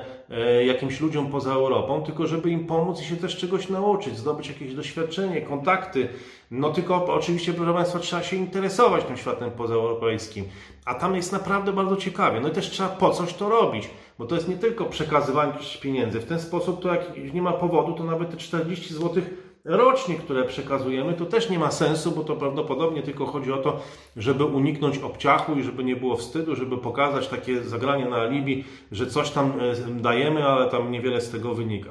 jakimś 0.66 1.02
ludziom 1.02 1.32
poza 1.32 1.54
Europą, 1.54 2.04
tylko 2.04 2.28
żeby 2.28 2.50
im 2.50 2.68
pomóc 2.68 3.02
i 3.02 3.06
się 3.06 3.16
też 3.16 3.38
czegoś 3.38 3.70
nauczyć, 3.70 4.18
zdobyć 4.18 4.48
jakieś 4.48 4.74
doświadczenie, 4.74 5.42
kontakty. 5.42 6.08
No 6.52 6.70
tylko 6.70 7.06
oczywiście, 7.06 7.54
proszę 7.54 7.74
Państwa, 7.74 8.00
trzeba 8.00 8.24
się 8.24 8.36
interesować 8.36 9.04
tym 9.04 9.18
światem 9.18 9.52
pozaeuropejskim. 9.52 10.46
A 10.86 10.94
tam 10.94 11.16
jest 11.16 11.32
naprawdę 11.32 11.74
bardzo 11.74 11.96
ciekawie. 11.96 12.40
No 12.40 12.48
i 12.48 12.52
też 12.52 12.70
trzeba 12.70 12.90
po 12.90 13.10
coś 13.10 13.34
to 13.34 13.50
robić, 13.50 13.90
bo 14.20 14.26
to 14.26 14.36
jest 14.36 14.50
nie 14.50 14.56
tylko 14.56 14.86
przekazywanie 14.86 15.54
pieniędzy. 15.82 16.20
W 16.20 16.26
ten 16.26 16.40
sposób 16.40 16.82
to 16.82 16.94
jak 16.94 17.34
nie 17.34 17.42
ma 17.42 17.52
powodu, 17.52 17.94
to 17.94 18.04
nawet 18.04 18.32
te 18.32 18.38
40 18.38 18.94
zł 18.94 19.24
rocznie, 19.66 20.16
które 20.16 20.44
przekazujemy, 20.44 21.14
to 21.14 21.26
też 21.26 21.50
nie 21.50 21.60
ma 21.60 21.72
sensu, 21.72 22.12
bo 22.12 22.24
to 22.24 22.36
prawdopodobnie 22.36 23.04
tylko 23.04 23.26
chodzi 23.26 23.52
o 23.52 23.58
to, 23.58 23.80
żeby 24.18 24.46
uniknąć 24.46 24.98
obciachu 24.98 25.54
i 25.54 25.64
żeby 25.64 25.84
nie 25.84 25.96
było 25.96 26.18
wstydu, 26.18 26.56
żeby 26.56 26.78
pokazać 26.78 27.28
takie 27.28 27.64
zagranie 27.64 28.06
na 28.06 28.16
alibi, 28.16 28.64
że 28.92 29.08
coś 29.08 29.32
tam 29.32 29.54
e, 29.60 30.02
dajemy, 30.02 30.48
ale 30.48 30.70
tam 30.70 30.92
niewiele 30.92 31.22
z 31.22 31.32
tego 31.32 31.54
wynika. 31.54 31.90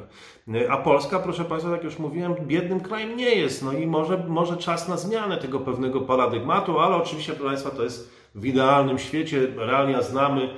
E, 0.54 0.72
a 0.72 0.76
Polska, 0.76 1.18
proszę 1.18 1.44
Państwa, 1.44 1.70
jak 1.70 1.84
już 1.84 1.98
mówiłem, 1.98 2.34
biednym 2.40 2.80
krajem 2.80 3.16
nie 3.16 3.34
jest. 3.34 3.64
No 3.64 3.72
i 3.72 3.86
może, 3.86 4.24
może 4.28 4.56
czas 4.56 4.88
na 4.88 4.96
zmianę 4.96 5.36
tego 5.36 5.60
pewnego 5.60 6.00
paradygmatu, 6.00 6.78
ale 6.78 6.96
oczywiście, 6.96 7.32
proszę 7.32 7.48
Państwa, 7.48 7.70
to 7.70 7.82
jest 7.82 8.24
w 8.34 8.46
idealnym 8.46 8.98
świecie, 8.98 9.46
realia 9.56 10.02
znamy, 10.02 10.48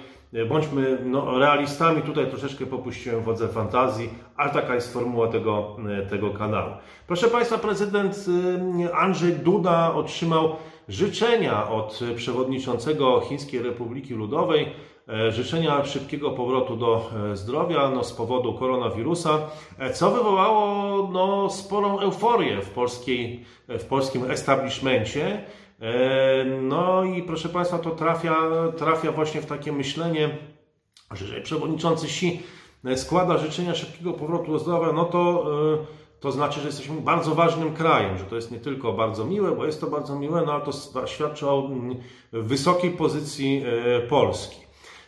bądźmy 0.48 0.98
no, 1.04 1.38
realistami, 1.38 2.02
tutaj 2.02 2.26
troszeczkę 2.26 2.66
popuściłem 2.66 3.22
wodze 3.22 3.48
fantazji, 3.48 4.10
ale 4.36 4.50
taka 4.50 4.74
jest 4.74 4.92
formuła 4.92 5.28
tego, 5.28 5.76
e, 5.88 6.06
tego 6.06 6.30
kanału. 6.30 6.70
Proszę 7.06 7.28
Państwa, 7.28 7.58
prezydent 7.58 8.26
e, 8.84 8.94
Andrzej 8.94 9.32
Duda 9.32 9.94
otrzymał 9.94 10.56
życzenia 10.88 11.68
od 11.68 12.00
przewodniczącego 12.16 13.20
Chińskiej 13.20 13.62
Republiki 13.62 14.14
Ludowej, 14.14 14.66
życzenia 15.30 15.84
szybkiego 15.84 16.30
powrotu 16.30 16.76
do 16.76 17.10
zdrowia 17.34 17.90
no, 17.90 18.04
z 18.04 18.12
powodu 18.12 18.54
koronawirusa, 18.54 19.38
co 19.92 20.10
wywołało 20.10 21.08
no, 21.12 21.50
sporą 21.50 22.00
euforię 22.00 22.62
w, 22.62 22.70
polskiej, 22.70 23.44
w 23.68 23.84
polskim 23.84 24.30
establishmencie. 24.30 25.44
E, 25.80 26.44
no 26.44 27.04
i 27.04 27.22
proszę 27.22 27.48
Państwa, 27.48 27.78
to 27.78 27.90
trafia, 27.90 28.36
trafia 28.76 29.12
właśnie 29.12 29.40
w 29.40 29.46
takie 29.46 29.72
myślenie, 29.72 30.38
że 31.10 31.24
jeżeli 31.24 31.42
przewodniczący 31.42 32.06
Xi 32.06 32.42
składa 32.96 33.38
życzenia 33.38 33.74
szybkiego 33.74 34.12
powrotu 34.12 34.52
do 34.52 34.58
zdrowia, 34.58 34.92
no 34.92 35.04
to, 35.04 35.46
e, 35.74 35.86
to 36.20 36.32
znaczy, 36.32 36.60
że 36.60 36.66
jesteśmy 36.66 37.00
bardzo 37.00 37.34
ważnym 37.34 37.74
krajem, 37.74 38.18
że 38.18 38.24
to 38.24 38.36
jest 38.36 38.50
nie 38.50 38.60
tylko 38.60 38.92
bardzo 38.92 39.24
miłe, 39.24 39.52
bo 39.52 39.66
jest 39.66 39.80
to 39.80 39.86
bardzo 39.86 40.18
miłe, 40.18 40.42
no 40.46 40.52
ale 40.52 40.64
to 40.64 41.06
świadczy 41.06 41.48
o 41.48 41.66
mm, 41.66 41.96
wysokiej 42.32 42.90
pozycji 42.90 43.64
e, 43.66 44.00
Polski. 44.00 44.65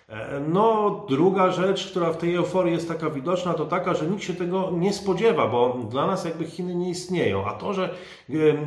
E, 0.09 0.41
no, 0.49 1.07
druga 1.09 1.51
rzecz, 1.51 1.91
która 1.91 2.13
w 2.13 2.17
tej 2.17 2.35
euforii 2.35 2.73
jest 2.73 2.89
taka 2.89 3.11
widoczna, 3.11 3.55
to 3.55 3.67
taka, 3.67 3.95
że 3.95 4.07
nikt 4.07 4.23
się 4.23 4.35
tego 4.35 4.71
nie 4.73 4.93
spodziewa, 4.93 5.49
bo 5.49 5.79
dla 5.91 6.07
nas 6.07 6.25
jakby 6.25 6.45
Chiny 6.45 6.75
nie 6.75 6.91
istnieją. 6.91 7.47
A 7.47 7.53
to, 7.53 7.73
że, 7.73 7.91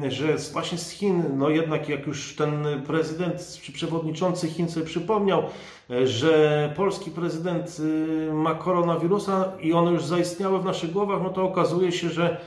e, 0.03 0.11
że 0.11 0.37
właśnie 0.53 0.77
z 0.77 0.91
Chin, 0.91 1.23
no 1.37 1.49
jednak 1.49 1.89
jak 1.89 2.07
już 2.07 2.35
ten 2.35 2.65
prezydent 2.87 3.59
czy 3.61 3.71
przewodniczący 3.71 4.47
Chin 4.47 4.69
sobie 4.69 4.85
przypomniał, 4.85 5.43
e, 5.89 6.07
że 6.07 6.73
polski 6.75 7.11
prezydent 7.11 7.77
ma 8.33 8.55
koronawirusa 8.55 9.51
i 9.61 9.73
one 9.73 9.91
już 9.91 10.05
zaistniały 10.05 10.59
w 10.59 10.65
naszych 10.65 10.91
głowach, 10.91 11.19
no 11.23 11.29
to 11.29 11.43
okazuje 11.43 11.91
się, 11.91 12.09
że 12.09 12.41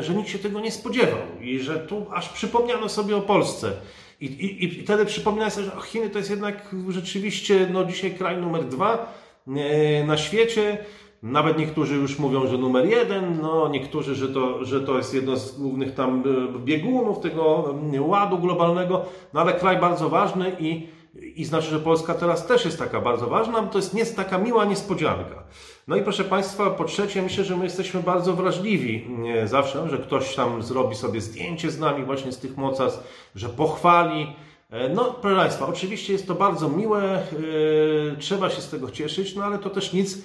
że 0.00 0.14
nikt 0.16 0.28
się 0.28 0.38
tego 0.38 0.60
nie 0.60 0.70
spodziewał 0.70 1.18
i 1.40 1.58
że 1.58 1.78
tu 1.78 2.06
aż 2.12 2.28
przypomniano 2.28 2.88
sobie 2.88 3.16
o 3.16 3.20
Polsce. 3.20 3.72
I, 4.20 4.26
i, 4.26 4.64
i 4.64 4.82
wtedy 4.82 5.06
przypomina 5.06 5.50
sobie, 5.50 5.66
że 5.66 5.72
Chiny 5.86 6.10
to 6.10 6.18
jest 6.18 6.30
jednak 6.30 6.74
rzeczywiście 6.88 7.68
no, 7.72 7.84
dzisiaj 7.84 8.10
kraj 8.10 8.36
numer 8.36 8.64
dwa 8.64 9.14
e, 9.48 10.04
na 10.04 10.16
świecie. 10.16 10.78
Nawet 11.22 11.58
niektórzy 11.58 11.94
już 11.94 12.18
mówią, 12.18 12.46
że 12.46 12.58
numer 12.58 12.86
jeden, 12.86 13.40
no 13.42 13.68
niektórzy, 13.68 14.14
że 14.14 14.28
to, 14.28 14.64
że 14.64 14.80
to 14.80 14.96
jest 14.96 15.14
jedno 15.14 15.36
z 15.36 15.58
głównych 15.58 15.94
tam 15.94 16.22
e, 16.54 16.58
biegunów 16.58 17.20
tego 17.20 17.74
ładu 18.00 18.38
globalnego, 18.38 19.04
no 19.34 19.40
ale 19.40 19.52
kraj 19.52 19.80
bardzo 19.80 20.08
ważny 20.08 20.56
i 20.58 20.86
i 21.22 21.44
znaczy, 21.44 21.70
że 21.70 21.78
Polska 21.78 22.14
teraz 22.14 22.46
też 22.46 22.64
jest 22.64 22.78
taka 22.78 23.00
bardzo 23.00 23.26
ważna, 23.26 23.62
bo 23.62 23.72
to 23.72 23.78
jest 23.78 23.94
nie, 23.94 24.06
taka 24.06 24.38
miła 24.38 24.64
niespodzianka. 24.64 25.42
No 25.88 25.96
i 25.96 26.02
proszę 26.02 26.24
Państwa, 26.24 26.70
po 26.70 26.84
trzecie, 26.84 27.22
myślę, 27.22 27.44
że 27.44 27.56
my 27.56 27.64
jesteśmy 27.64 28.02
bardzo 28.02 28.32
wrażliwi 28.32 29.06
zawsze, 29.44 29.88
że 29.88 29.98
ktoś 29.98 30.34
tam 30.34 30.62
zrobi 30.62 30.94
sobie 30.94 31.20
zdjęcie 31.20 31.70
z 31.70 31.78
nami 31.78 32.04
właśnie 32.04 32.32
z 32.32 32.38
tych 32.38 32.56
mocarstw, 32.56 33.30
że 33.34 33.48
pochwali. 33.48 34.36
E, 34.70 34.88
no, 34.88 35.04
proszę 35.04 35.36
Państwa, 35.36 35.66
oczywiście 35.66 36.12
jest 36.12 36.26
to 36.26 36.34
bardzo 36.34 36.68
miłe, 36.68 37.22
yy, 37.32 38.16
trzeba 38.18 38.50
się 38.50 38.60
z 38.60 38.70
tego 38.70 38.90
cieszyć, 38.90 39.34
no 39.36 39.44
ale 39.44 39.58
to 39.58 39.70
też 39.70 39.92
nic 39.92 40.18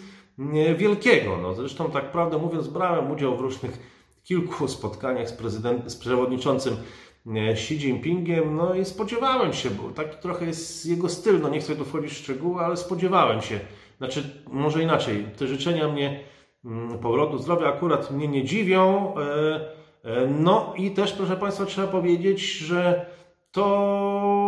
wielkiego. 0.77 1.37
No, 1.41 1.53
zresztą 1.53 1.91
tak 1.91 2.11
prawdę 2.11 2.37
mówiąc, 2.37 2.67
brałem 2.67 3.11
udział 3.11 3.37
w 3.37 3.41
różnych 3.41 3.99
kilku 4.23 4.67
spotkaniach 4.67 5.29
z, 5.29 5.33
prezydent, 5.33 5.91
z 5.91 5.95
przewodniczącym 5.95 6.77
Xi 7.25 7.73
Jinpingiem, 7.73 8.55
no 8.55 8.75
i 8.75 8.85
spodziewałem 8.85 9.53
się, 9.53 9.69
bo 9.69 9.89
taki 9.89 10.17
trochę 10.21 10.45
jest 10.45 10.85
jego 10.85 11.09
styl, 11.09 11.41
no 11.41 11.49
nie 11.49 11.59
chcę 11.59 11.75
tu 11.75 11.85
wchodzić 11.85 12.11
w 12.11 12.17
szczegóły, 12.17 12.61
ale 12.61 12.77
spodziewałem 12.77 13.41
się. 13.41 13.59
Znaczy, 13.97 14.43
może 14.47 14.83
inaczej, 14.83 15.25
te 15.37 15.47
życzenia 15.47 15.87
mnie 15.87 16.19
mm, 16.65 16.99
powrotu 16.99 17.37
zdrowia 17.37 17.67
akurat 17.67 18.11
mnie 18.11 18.27
nie 18.27 18.43
dziwią. 18.43 19.13
E, 19.17 19.55
e, 20.03 20.27
no 20.27 20.73
i 20.77 20.91
też, 20.91 21.13
proszę 21.13 21.37
Państwa, 21.37 21.65
trzeba 21.65 21.87
powiedzieć, 21.87 22.41
że 22.41 23.05
to 23.51 24.38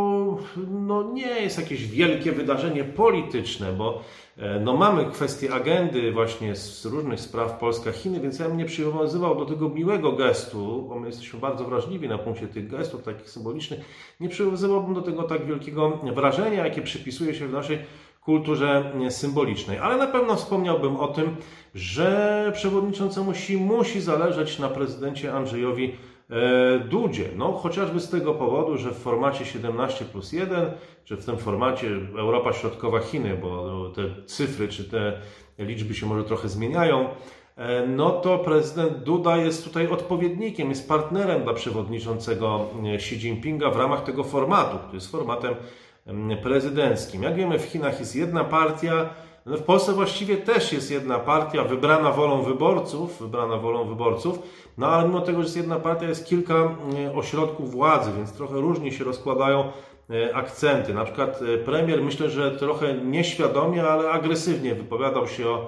no, 0.71 1.03
nie 1.03 1.41
jest 1.41 1.57
jakieś 1.57 1.88
wielkie 1.88 2.31
wydarzenie 2.31 2.83
polityczne, 2.83 3.74
bo 3.74 4.01
e, 4.38 4.60
no, 4.60 4.77
mamy 4.77 5.05
kwestię 5.05 5.53
agendy 5.53 6.12
właśnie 6.12 6.55
z 6.55 6.86
różnych 6.86 7.19
spraw 7.19 7.60
Polska-Chiny, 7.60 8.19
więc 8.19 8.39
ja 8.39 8.48
bym 8.48 8.57
nie 8.57 8.65
przywiązywał 8.65 9.36
do 9.36 9.45
tego 9.45 9.69
miłego 9.69 10.12
gestu, 10.12 10.86
bo 10.89 11.00
my 11.00 11.07
jesteśmy 11.07 11.39
bardzo 11.39 11.63
wrażliwi 11.65 12.07
na 12.07 12.17
punkcie 12.17 12.48
tych 12.48 12.67
gestów 12.67 13.03
takich 13.03 13.29
symbolicznych, 13.29 13.79
nie 14.19 14.29
przywiązywałbym 14.29 14.93
do 14.93 15.01
tego 15.01 15.24
tak 15.24 15.45
wielkiego 15.45 16.00
wrażenia, 16.13 16.65
jakie 16.65 16.81
przypisuje 16.81 17.33
się 17.33 17.48
w 17.48 17.53
naszej 17.53 17.79
kulturze 18.21 18.91
symbolicznej. 19.10 19.77
Ale 19.77 19.98
na 19.98 20.07
pewno 20.07 20.36
wspomniałbym 20.36 20.95
o 20.95 21.07
tym, 21.07 21.36
że 21.75 22.51
przewodniczącemu 22.55 23.31
Xi 23.31 23.57
musi 23.57 24.01
zależeć 24.01 24.60
na 24.60 24.69
prezydencie 24.69 25.33
Andrzejowi 25.33 25.93
E, 25.93 26.11
Dudzie. 26.90 27.30
No, 27.36 27.52
chociażby 27.52 28.00
z 28.00 28.10
tego 28.10 28.34
powodu, 28.34 28.78
że 28.78 28.92
w 28.92 28.98
formacie 28.98 29.46
17 29.46 30.06
plus 30.06 30.34
1, 30.34 30.72
czy 31.06 31.18
w 31.18 31.26
tym 31.26 31.38
formacie 31.38 31.88
Europa 32.18 32.54
Środkowa 32.54 33.00
Chiny, 33.00 33.38
bo 33.42 33.90
te 33.96 34.02
cyfry 34.26 34.68
czy 34.68 34.84
te 34.84 35.14
liczby 35.60 35.94
się 35.94 36.06
może 36.06 36.24
trochę 36.24 36.50
zmieniają, 36.50 37.10
e, 37.58 37.88
no 37.88 38.10
to 38.10 38.40
prezydent 38.40 38.98
Duda 38.98 39.38
jest 39.38 39.64
tutaj 39.64 39.88
odpowiednikiem, 39.88 40.70
jest 40.70 40.88
partnerem 40.88 41.44
dla 41.44 41.54
przewodniczącego 41.54 42.70
e, 42.86 42.94
Xi 42.94 43.16
Jinpinga 43.16 43.70
w 43.70 43.78
ramach 43.78 44.04
tego 44.04 44.24
formatu, 44.24 44.78
który 44.78 44.96
jest 44.96 45.12
formatem 45.12 45.56
prezydenckim. 46.44 47.24
Jak 47.24 47.36
wiemy, 47.36 47.60
w 47.60 47.66
Chinach 47.66 48.00
jest 48.00 48.16
jedna 48.16 48.44
partia, 48.44 49.10
w 49.45 49.62
Polsce 49.62 49.93
właściwie 49.93 50.38
też 50.38 50.74
jest 50.74 50.91
jedna 50.91 51.19
partia 51.19 51.63
wybrana 51.63 52.12
wolą 52.12 52.41
wyborców, 52.41 53.19
wybrana 53.21 53.57
wolą 53.57 53.88
wyborców, 53.88 54.39
no 54.77 54.88
ale 54.88 55.07
mimo 55.07 55.21
tego, 55.21 55.38
że 55.38 55.43
jest 55.43 55.57
jedna 55.57 55.79
partia, 55.79 56.07
jest 56.07 56.25
kilka 56.25 56.53
e, 56.53 57.13
ośrodków 57.15 57.71
władzy, 57.71 58.12
więc 58.17 58.33
trochę 58.33 58.55
różnie 58.55 58.91
się 58.91 59.03
rozkładają 59.03 59.71
e, 60.10 60.36
akcenty. 60.36 60.93
Na 60.93 61.05
przykład 61.05 61.39
e, 61.41 61.57
premier 61.57 62.03
myślę, 62.03 62.29
że 62.29 62.51
trochę 62.51 62.93
nieświadomie, 62.93 63.83
ale 63.83 64.10
agresywnie 64.10 64.75
wypowiadał 64.75 65.27
się 65.27 65.50
o 65.50 65.67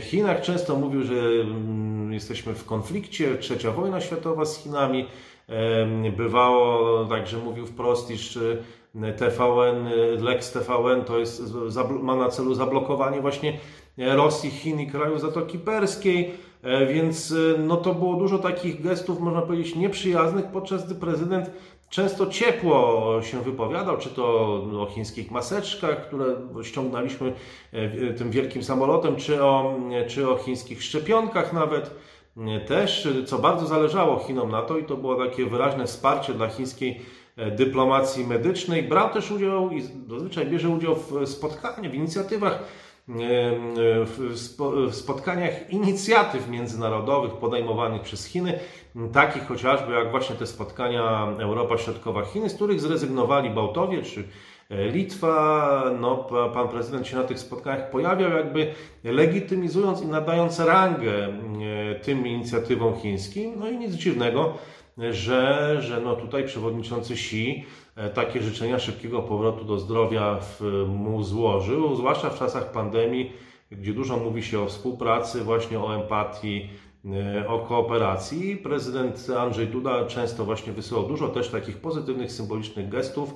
Chinach. 0.00 0.40
Często 0.40 0.76
mówił, 0.76 1.02
że 1.02 1.14
mm, 1.14 2.12
jesteśmy 2.12 2.54
w 2.54 2.64
konflikcie, 2.64 3.36
trzecia 3.36 3.70
wojna 3.70 4.00
światowa 4.00 4.44
z 4.44 4.56
Chinami. 4.56 5.06
Bywało 6.16 7.04
tak, 7.04 7.26
że 7.26 7.38
mówił 7.38 7.66
wprost, 7.66 8.10
iż 8.10 8.38
TVN, 9.16 9.88
Lex 10.20 10.52
TVN 10.52 11.04
to 11.04 11.18
jest, 11.18 11.42
ma 12.02 12.16
na 12.16 12.28
celu 12.28 12.54
zablokowanie 12.54 13.20
właśnie 13.20 13.58
Rosji, 13.98 14.50
Chin 14.50 14.80
i 14.80 14.86
kraju 14.86 15.18
Zatoki 15.18 15.58
Perskiej, 15.58 16.34
e, 16.62 16.86
więc 16.86 17.32
e, 17.32 17.58
no 17.58 17.76
to 17.76 17.94
było 17.94 18.14
dużo 18.14 18.38
takich 18.38 18.82
gestów, 18.82 19.20
można 19.20 19.42
powiedzieć, 19.42 19.74
nieprzyjaznych, 19.74 20.46
podczas 20.46 20.86
gdy 20.86 20.94
prezydent 20.94 21.50
często 21.90 22.26
ciepło 22.26 23.20
się 23.22 23.42
wypowiadał, 23.42 23.98
czy 23.98 24.10
to 24.10 24.24
o 24.80 24.86
chińskich 24.86 25.30
maseczkach, 25.30 26.06
które 26.06 26.26
ściągnęliśmy 26.62 27.32
e, 27.72 28.12
tym 28.12 28.30
wielkim 28.30 28.62
samolotem, 28.62 29.16
czy 29.16 29.44
o, 29.44 29.78
czy 30.08 30.30
o 30.30 30.36
chińskich 30.36 30.82
szczepionkach 30.82 31.52
nawet. 31.52 31.90
Też, 32.66 33.08
co 33.26 33.38
bardzo 33.38 33.66
zależało 33.66 34.18
Chinom 34.18 34.50
na 34.50 34.62
to 34.62 34.78
i 34.78 34.84
to 34.84 34.96
było 34.96 35.14
takie 35.14 35.46
wyraźne 35.46 35.86
wsparcie 35.86 36.34
dla 36.34 36.48
chińskiej 36.48 37.00
dyplomacji 37.56 38.26
medycznej. 38.26 38.82
Brał 38.82 39.10
też 39.10 39.30
udział 39.30 39.70
i 39.70 39.82
zazwyczaj 40.08 40.46
bierze 40.46 40.68
udział 40.68 40.96
w 40.96 41.26
spotkaniach, 41.26 41.90
w 41.90 41.94
inicjatywach 41.94 42.64
w 44.88 44.94
spotkaniach 44.94 45.70
inicjatyw 45.70 46.48
międzynarodowych 46.48 47.32
podejmowanych 47.32 48.02
przez 48.02 48.24
Chiny, 48.26 48.58
takich 49.12 49.46
chociażby 49.46 49.92
jak 49.92 50.10
właśnie 50.10 50.36
te 50.36 50.46
spotkania 50.46 51.34
Europa 51.38 51.78
Środkowa 51.78 52.24
Chiny, 52.24 52.50
z 52.50 52.54
których 52.54 52.80
zrezygnowali 52.80 53.50
Bałtowie 53.50 54.02
czy 54.02 54.24
e, 54.70 54.88
Litwa. 54.88 55.84
No, 56.00 56.16
pan 56.54 56.68
prezydent 56.68 57.06
się 57.06 57.16
na 57.16 57.24
tych 57.24 57.38
spotkaniach 57.38 57.90
pojawiał, 57.90 58.30
jakby 58.30 58.74
legitymizując 59.04 60.02
i 60.02 60.06
nadając 60.06 60.60
rangę 60.60 61.12
e, 61.12 61.94
tym 61.94 62.26
inicjatywom 62.26 62.96
chińskim. 62.96 63.52
No 63.56 63.68
i 63.68 63.78
nic 63.78 63.94
dziwnego, 63.94 64.54
że, 65.10 65.76
że 65.82 66.00
no 66.00 66.16
tutaj 66.16 66.44
przewodniczący 66.44 67.12
Xi 67.12 67.64
e, 67.96 68.10
takie 68.10 68.42
życzenia 68.42 68.78
szybkiego 68.78 69.22
powrotu 69.22 69.64
do 69.64 69.78
zdrowia 69.78 70.38
mu 70.86 71.22
złożył, 71.22 71.96
zwłaszcza 71.96 72.30
w 72.30 72.38
czasach 72.38 72.72
pandemii, 72.72 73.32
gdzie 73.70 73.92
dużo 73.92 74.16
mówi 74.16 74.42
się 74.42 74.60
o 74.60 74.66
współpracy, 74.66 75.40
właśnie 75.40 75.80
o 75.80 75.94
empatii, 75.94 76.68
o 77.48 77.58
kooperacji. 77.58 78.56
Prezydent 78.56 79.26
Andrzej 79.38 79.66
Duda 79.66 80.06
często 80.06 80.44
właśnie 80.44 80.72
wysyłał 80.72 81.04
dużo 81.04 81.28
też 81.28 81.48
takich 81.48 81.76
pozytywnych, 81.76 82.32
symbolicznych 82.32 82.88
gestów, 82.88 83.34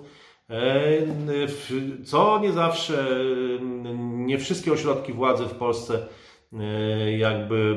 co 2.04 2.38
nie 2.38 2.52
zawsze, 2.52 3.06
nie 4.12 4.38
wszystkie 4.38 4.72
ośrodki 4.72 5.12
władzy 5.12 5.44
w 5.44 5.54
Polsce 5.54 6.06
jakby 7.18 7.76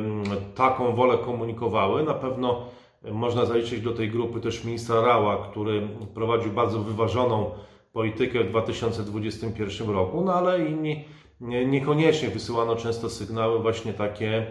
taką 0.56 0.96
wolę 0.96 1.18
komunikowały. 1.18 2.04
Na 2.04 2.14
pewno 2.14 2.66
można 3.12 3.46
zaliczyć 3.46 3.82
do 3.82 3.92
tej 3.92 4.10
grupy 4.10 4.42
też 4.42 4.64
ministra 4.64 5.02
Rała, 5.02 5.48
który 5.52 5.88
prowadził 6.14 6.52
bardzo 6.52 6.80
wyważoną 6.80 7.52
politykę 7.94 8.44
w 8.44 8.50
2021 8.50 9.90
roku, 9.90 10.22
no 10.22 10.34
ale 10.34 10.66
inni 10.66 11.06
niekoniecznie 11.42 12.30
wysyłano 12.30 12.76
często 12.76 13.10
sygnały 13.10 13.60
właśnie 13.60 13.94
takie 13.94 14.46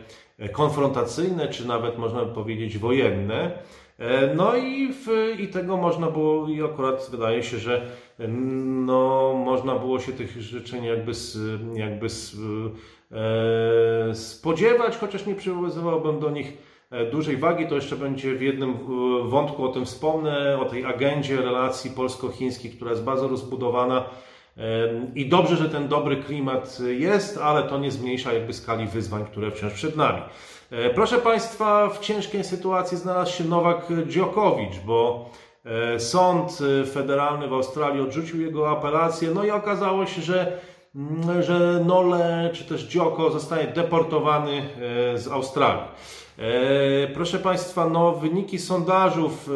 konfrontacyjne, 0.52 1.48
czy 1.48 1.68
nawet 1.68 1.98
można 1.98 2.24
by 2.24 2.34
powiedzieć 2.34 2.78
wojenne. 2.78 3.58
No 4.36 4.56
i, 4.56 4.92
w, 4.92 5.06
i 5.40 5.48
tego 5.48 5.76
można 5.76 6.10
było, 6.10 6.48
i 6.48 6.62
akurat 6.62 7.08
wydaje 7.10 7.42
się, 7.42 7.58
że 7.58 7.86
no, 8.86 9.34
można 9.44 9.74
było 9.74 10.00
się 10.00 10.12
tych 10.12 10.42
życzeń 10.42 10.84
jakby, 10.84 11.12
jakby 11.74 12.06
e, 12.06 12.10
spodziewać, 14.14 14.96
chociaż 14.96 15.26
nie 15.26 15.34
przywiązywałbym 15.34 16.20
do 16.20 16.30
nich 16.30 16.48
E, 16.48 16.73
dużej 17.12 17.36
wagi, 17.36 17.66
to 17.66 17.74
jeszcze 17.74 17.96
będzie 17.96 18.34
w 18.34 18.42
jednym 18.42 18.70
e, 18.70 19.28
wątku 19.28 19.64
o 19.64 19.68
tym 19.68 19.84
wspomnę, 19.84 20.58
o 20.60 20.64
tej 20.64 20.84
agendzie 20.84 21.36
relacji 21.36 21.90
polsko-chińskich, 21.90 22.76
która 22.76 22.90
jest 22.90 23.04
bardzo 23.04 23.28
rozbudowana. 23.28 24.04
E, 24.56 24.62
I 25.14 25.28
dobrze, 25.28 25.56
że 25.56 25.68
ten 25.68 25.88
dobry 25.88 26.16
klimat 26.16 26.78
jest, 26.98 27.38
ale 27.38 27.62
to 27.62 27.78
nie 27.78 27.90
zmniejsza 27.90 28.32
jakby 28.32 28.52
skali 28.52 28.86
wyzwań, 28.86 29.24
które 29.24 29.50
wciąż 29.50 29.72
przed 29.72 29.96
nami. 29.96 30.22
Proszę 30.94 31.18
Państwa, 31.18 31.88
w 31.88 32.00
ciężkiej 32.00 32.44
sytuacji 32.44 32.98
znalazł 32.98 33.32
się 33.32 33.44
Nowak 33.44 33.86
Dziokowicz, 34.06 34.78
bo 34.86 35.30
sąd 35.98 36.58
federalny 36.92 37.48
w 37.48 37.52
Australii 37.52 38.02
odrzucił 38.02 38.40
jego 38.40 38.70
apelację, 38.70 39.30
no 39.34 39.44
i 39.44 39.50
okazało 39.50 40.06
się, 40.06 40.22
że, 40.22 40.58
że 41.40 41.80
Nole 41.86 42.50
czy 42.52 42.64
też 42.64 42.82
Dzioko 42.82 43.30
zostanie 43.30 43.66
deportowany 43.66 44.62
z 45.14 45.28
Australii. 45.28 45.84
E, 46.38 47.08
proszę 47.14 47.38
Państwa, 47.38 47.88
no, 47.88 48.12
wyniki 48.12 48.58
sondażów, 48.58 49.50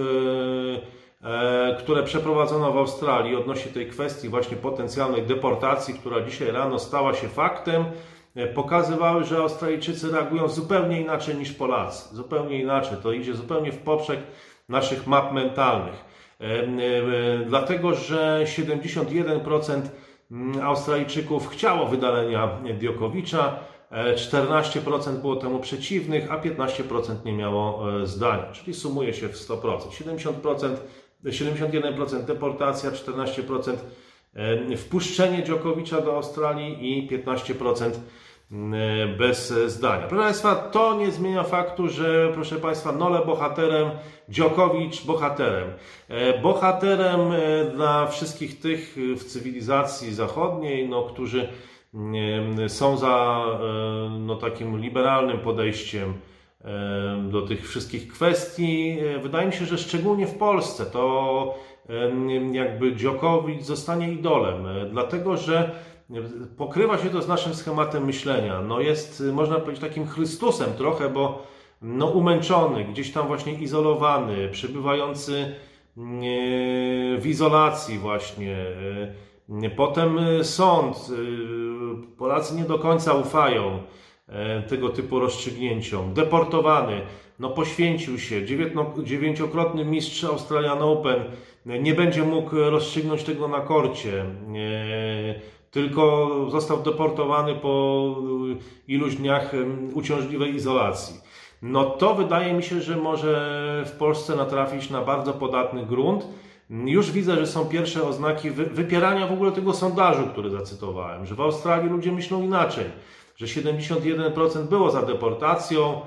e, 1.22 1.28
e, 1.28 1.76
które 1.78 2.02
przeprowadzono 2.02 2.72
w 2.72 2.76
Australii 2.76 3.36
odnośnie 3.36 3.72
tej 3.72 3.86
kwestii 3.86 4.28
właśnie 4.28 4.56
potencjalnej 4.56 5.22
deportacji, 5.22 5.94
która 5.94 6.20
dzisiaj 6.20 6.50
rano 6.50 6.78
stała 6.78 7.14
się 7.14 7.28
faktem, 7.28 7.84
pokazywały, 8.54 9.24
że 9.24 9.38
Australijczycy 9.38 10.10
reagują 10.12 10.48
zupełnie 10.48 11.00
inaczej 11.00 11.36
niż 11.36 11.52
Polacy. 11.52 12.16
Zupełnie 12.16 12.60
inaczej. 12.60 12.98
To 13.02 13.12
idzie 13.12 13.34
zupełnie 13.34 13.72
w 13.72 13.78
poprzek 13.78 14.20
naszych 14.68 15.06
map 15.06 15.32
mentalnych. 15.32 16.04
Dlatego, 17.46 17.94
że 17.94 18.44
71% 18.44 19.80
Australijczyków 20.62 21.48
chciało 21.48 21.86
wydalenia 21.86 22.48
Diokowicza, 22.78 23.60
14% 23.90 25.20
było 25.20 25.36
temu 25.36 25.58
przeciwnych, 25.58 26.32
a 26.32 26.38
15% 26.38 27.24
nie 27.24 27.32
miało 27.32 27.92
e, 28.00 28.06
zdania, 28.06 28.52
czyli 28.52 28.74
sumuje 28.74 29.14
się 29.14 29.28
w 29.28 29.36
100%. 29.36 29.78
70%, 29.78 30.76
71% 31.24 32.24
deportacja, 32.24 32.90
14% 32.90 33.76
e, 34.34 34.76
wpuszczenie 34.76 35.42
Dziokowicza 35.44 36.00
do 36.00 36.16
Australii 36.16 36.98
i 36.98 37.08
15% 37.08 37.86
e, 37.86 37.90
bez 39.18 39.54
zdania. 39.66 40.06
Proszę 40.06 40.24
Państwa, 40.24 40.54
to 40.54 40.94
nie 40.94 41.10
zmienia 41.10 41.42
faktu, 41.42 41.88
że 41.88 42.30
proszę 42.34 42.56
Państwa, 42.56 42.92
Nole 42.92 43.26
bohaterem, 43.26 43.90
Dziokowicz 44.28 45.06
bohaterem. 45.06 45.68
Bohaterem 46.42 47.20
dla 47.74 48.06
wszystkich 48.06 48.60
tych 48.60 48.96
w 49.16 49.24
cywilizacji 49.24 50.14
zachodniej, 50.14 50.88
no, 50.88 51.02
którzy 51.02 51.48
są 52.68 52.96
za 52.96 53.44
e, 53.46 54.18
no, 54.18 54.36
takim 54.36 54.78
liberalnym 54.78 55.38
podejściem 55.38 56.14
e, 56.64 57.28
do 57.30 57.42
tych 57.42 57.68
wszystkich 57.68 58.08
kwestii. 58.08 58.98
E, 59.16 59.18
wydaje 59.18 59.46
mi 59.46 59.52
się, 59.52 59.64
że 59.66 59.78
szczególnie 59.78 60.26
w 60.26 60.38
Polsce 60.38 60.86
to 60.86 61.54
jakby 62.52 62.96
Dziokowicz 62.96 63.62
zostanie 63.62 64.12
idolem, 64.12 64.66
dlatego 64.90 65.36
że 65.36 65.70
pokrywa 66.56 66.98
się 66.98 67.10
to 67.10 67.22
z 67.22 67.28
naszym 67.28 67.54
schematem 67.54 68.04
myślenia. 68.04 68.62
No 68.62 68.80
jest, 68.80 69.22
można 69.32 69.60
powiedzieć, 69.60 69.80
takim 69.80 70.06
Chrystusem 70.06 70.72
trochę, 70.72 71.08
bo 71.08 71.46
no 71.82 72.06
umęczony, 72.06 72.84
gdzieś 72.84 73.12
tam 73.12 73.26
właśnie 73.26 73.52
izolowany, 73.52 74.48
przebywający 74.48 75.54
w 77.18 77.22
izolacji 77.24 77.98
właśnie. 77.98 78.56
Potem 79.76 80.18
sąd, 80.42 80.96
Polacy 82.18 82.54
nie 82.54 82.64
do 82.64 82.78
końca 82.78 83.14
ufają 83.14 83.82
e, 84.28 84.62
tego 84.62 84.88
typu 84.88 85.20
rozstrzygnięciom. 85.20 86.14
Deportowany, 86.14 87.00
no 87.38 87.50
poświęcił 87.50 88.18
się, 88.18 88.42
dziewięciokrotny 89.04 89.84
mistrz 89.84 90.24
Australian 90.24 90.82
Open, 90.82 91.24
nie 91.66 91.94
będzie 91.94 92.22
mógł 92.22 92.56
rozstrzygnąć 92.56 93.24
tego 93.24 93.48
na 93.48 93.60
korcie, 93.60 94.24
tylko 95.70 96.30
został 96.50 96.82
deportowany 96.82 97.54
po 97.54 98.14
iluś 98.88 99.16
dniach 99.16 99.52
uciążliwej 99.94 100.54
izolacji. 100.54 101.14
No 101.62 101.84
to 101.84 102.14
wydaje 102.14 102.54
mi 102.54 102.62
się, 102.62 102.80
że 102.80 102.96
może 102.96 103.84
w 103.86 103.92
Polsce 103.92 104.36
natrafić 104.36 104.90
na 104.90 105.02
bardzo 105.02 105.32
podatny 105.32 105.86
grunt 105.86 106.26
już 106.70 107.10
widzę, 107.10 107.36
że 107.36 107.46
są 107.46 107.66
pierwsze 107.66 108.02
oznaki 108.02 108.50
wypierania 108.50 109.26
w 109.26 109.32
ogóle 109.32 109.52
tego 109.52 109.72
sondażu, 109.72 110.26
który 110.26 110.50
zacytowałem, 110.50 111.26
że 111.26 111.34
w 111.34 111.40
Australii 111.40 111.90
ludzie 111.90 112.12
myślą 112.12 112.42
inaczej, 112.42 112.84
że 113.36 113.46
71% 113.46 114.68
było 114.68 114.90
za 114.90 115.02
deportacją. 115.02 116.00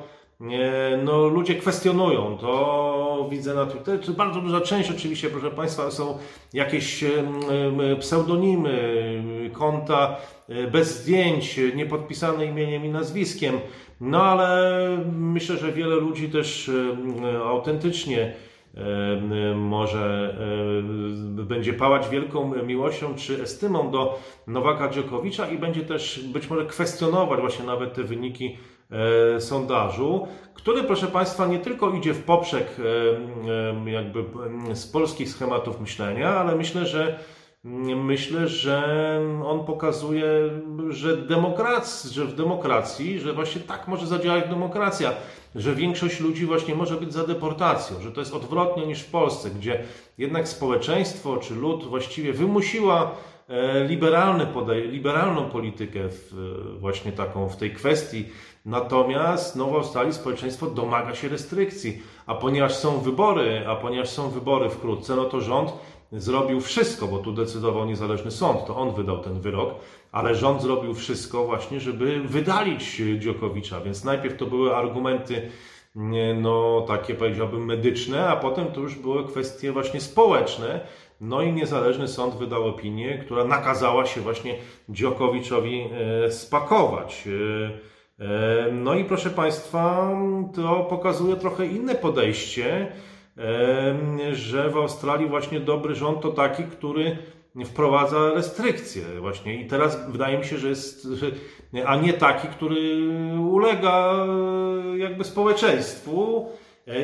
No, 1.03 1.27
ludzie 1.27 1.55
kwestionują 1.55 2.37
to, 2.37 3.27
widzę 3.31 3.53
na 3.53 3.65
Twitterze. 3.65 4.11
Bardzo 4.11 4.41
duża 4.41 4.61
część, 4.61 4.91
oczywiście, 4.91 5.29
proszę 5.29 5.51
Państwa, 5.51 5.91
są 5.91 6.17
jakieś 6.53 7.03
pseudonimy, 7.99 9.49
konta 9.53 10.17
e, 10.49 10.67
bez 10.67 11.01
zdjęć, 11.01 11.59
niepodpisane 11.75 12.45
imieniem 12.45 12.85
i 12.85 12.89
nazwiskiem. 12.89 13.55
No 14.01 14.23
ale 14.23 14.77
myślę, 15.17 15.57
że 15.57 15.71
wiele 15.71 15.95
ludzi 15.95 16.29
też 16.29 16.71
autentycznie 17.45 18.33
może 19.55 20.35
będzie 21.31 21.73
pałać 21.73 22.09
wielką 22.09 22.63
miłością 22.63 23.15
czy 23.15 23.41
estymą 23.41 23.91
do 23.91 24.19
Nowaka 24.47 24.89
Dziokowicza 24.89 25.49
i 25.49 25.57
będzie 25.57 25.81
też 25.81 26.23
być 26.33 26.49
może 26.49 26.65
kwestionować 26.65 27.39
właśnie 27.39 27.65
nawet 27.65 27.93
te 27.93 28.03
wyniki 28.03 28.57
sondażu, 29.39 30.27
który 30.53 30.83
proszę 30.83 31.07
Państwa 31.07 31.47
nie 31.47 31.59
tylko 31.59 31.89
idzie 31.89 32.13
w 32.13 32.23
poprzek 32.23 32.75
jakby 33.85 34.23
z 34.73 34.87
polskich 34.87 35.29
schematów 35.29 35.81
myślenia, 35.81 36.29
ale 36.29 36.55
myślę, 36.55 36.85
że 36.85 37.19
myślę, 37.95 38.47
że 38.47 38.83
on 39.45 39.65
pokazuje, 39.65 40.27
że, 40.89 41.17
demokracji, 41.17 42.13
że 42.13 42.25
w 42.25 42.35
demokracji, 42.35 43.19
że 43.19 43.33
właśnie 43.33 43.61
tak 43.61 43.87
może 43.87 44.07
zadziałać 44.07 44.49
demokracja, 44.49 45.13
że 45.55 45.75
większość 45.75 46.19
ludzi 46.19 46.45
właśnie 46.45 46.75
może 46.75 46.95
być 46.95 47.13
za 47.13 47.27
deportacją, 47.27 48.01
że 48.01 48.11
to 48.11 48.19
jest 48.19 48.33
odwrotnie 48.33 48.85
niż 48.85 49.01
w 49.01 49.11
Polsce, 49.11 49.49
gdzie 49.49 49.83
jednak 50.17 50.47
społeczeństwo 50.47 51.37
czy 51.37 51.55
lud 51.55 51.83
właściwie 51.83 52.33
wymusiła 52.33 53.11
e, 53.47 53.87
liberalne 53.87 54.47
liberalną 54.91 55.49
politykę 55.49 55.99
w, 56.09 56.33
właśnie 56.79 57.11
taką 57.11 57.49
w 57.49 57.57
tej 57.57 57.71
kwestii. 57.73 58.25
Natomiast 58.65 59.55
no, 59.55 59.65
w 59.65 59.75
Australii 59.75 60.13
społeczeństwo 60.13 60.67
domaga 60.67 61.15
się 61.15 61.29
restrykcji, 61.29 62.01
a 62.25 62.35
ponieważ 62.35 62.75
są 62.75 62.97
wybory, 62.97 63.63
a 63.67 63.75
ponieważ 63.75 64.09
są 64.09 64.29
wybory 64.29 64.69
wkrótce, 64.69 65.15
no 65.15 65.25
to 65.25 65.41
rząd 65.41 65.73
zrobił 66.11 66.61
wszystko, 66.61 67.07
bo 67.07 67.17
tu 67.17 67.31
decydował 67.31 67.85
niezależny 67.85 68.31
sąd, 68.31 68.65
to 68.65 68.75
on 68.75 68.91
wydał 68.91 69.19
ten 69.19 69.39
wyrok, 69.39 69.75
ale 70.11 70.35
rząd 70.35 70.61
zrobił 70.61 70.93
wszystko 70.93 71.45
właśnie, 71.45 71.79
żeby 71.79 72.19
wydalić 72.19 73.01
Dziokowicza, 73.19 73.81
więc 73.81 74.03
najpierw 74.03 74.37
to 74.37 74.45
były 74.45 74.75
argumenty 74.75 75.49
no 76.41 76.85
takie 76.87 77.15
powiedziałbym 77.15 77.65
medyczne, 77.65 78.27
a 78.27 78.35
potem 78.35 78.65
to 78.71 78.81
już 78.81 78.95
były 78.95 79.27
kwestie 79.27 79.71
właśnie 79.71 80.01
społeczne, 80.01 80.79
no 81.21 81.41
i 81.41 81.53
niezależny 81.53 82.07
sąd 82.07 82.35
wydał 82.35 82.67
opinię, 82.67 83.17
która 83.17 83.43
nakazała 83.43 84.05
się 84.05 84.21
właśnie 84.21 84.55
Dziokowiczowi 84.89 85.89
e, 86.25 86.31
spakować. 86.31 87.27
E, 88.21 88.67
e, 88.67 88.71
no 88.71 88.95
i 88.95 89.05
proszę 89.05 89.29
Państwa, 89.29 90.11
to 90.55 90.87
pokazuje 90.89 91.35
trochę 91.35 91.65
inne 91.65 91.95
podejście, 91.95 92.91
że 94.31 94.69
w 94.69 94.77
Australii 94.77 95.27
właśnie 95.27 95.59
dobry 95.59 95.95
rząd 95.95 96.21
to 96.21 96.29
taki, 96.29 96.63
który 96.63 97.17
wprowadza 97.65 98.29
restrykcje 98.33 99.03
właśnie 99.19 99.61
i 99.61 99.67
teraz 99.67 100.11
wydaje 100.11 100.37
mi 100.37 100.45
się, 100.45 100.57
że 100.57 100.69
jest, 100.69 101.07
a 101.85 101.95
nie 101.95 102.13
taki, 102.13 102.47
który 102.47 103.09
ulega 103.39 104.25
jakby 104.97 105.23
społeczeństwu 105.23 106.49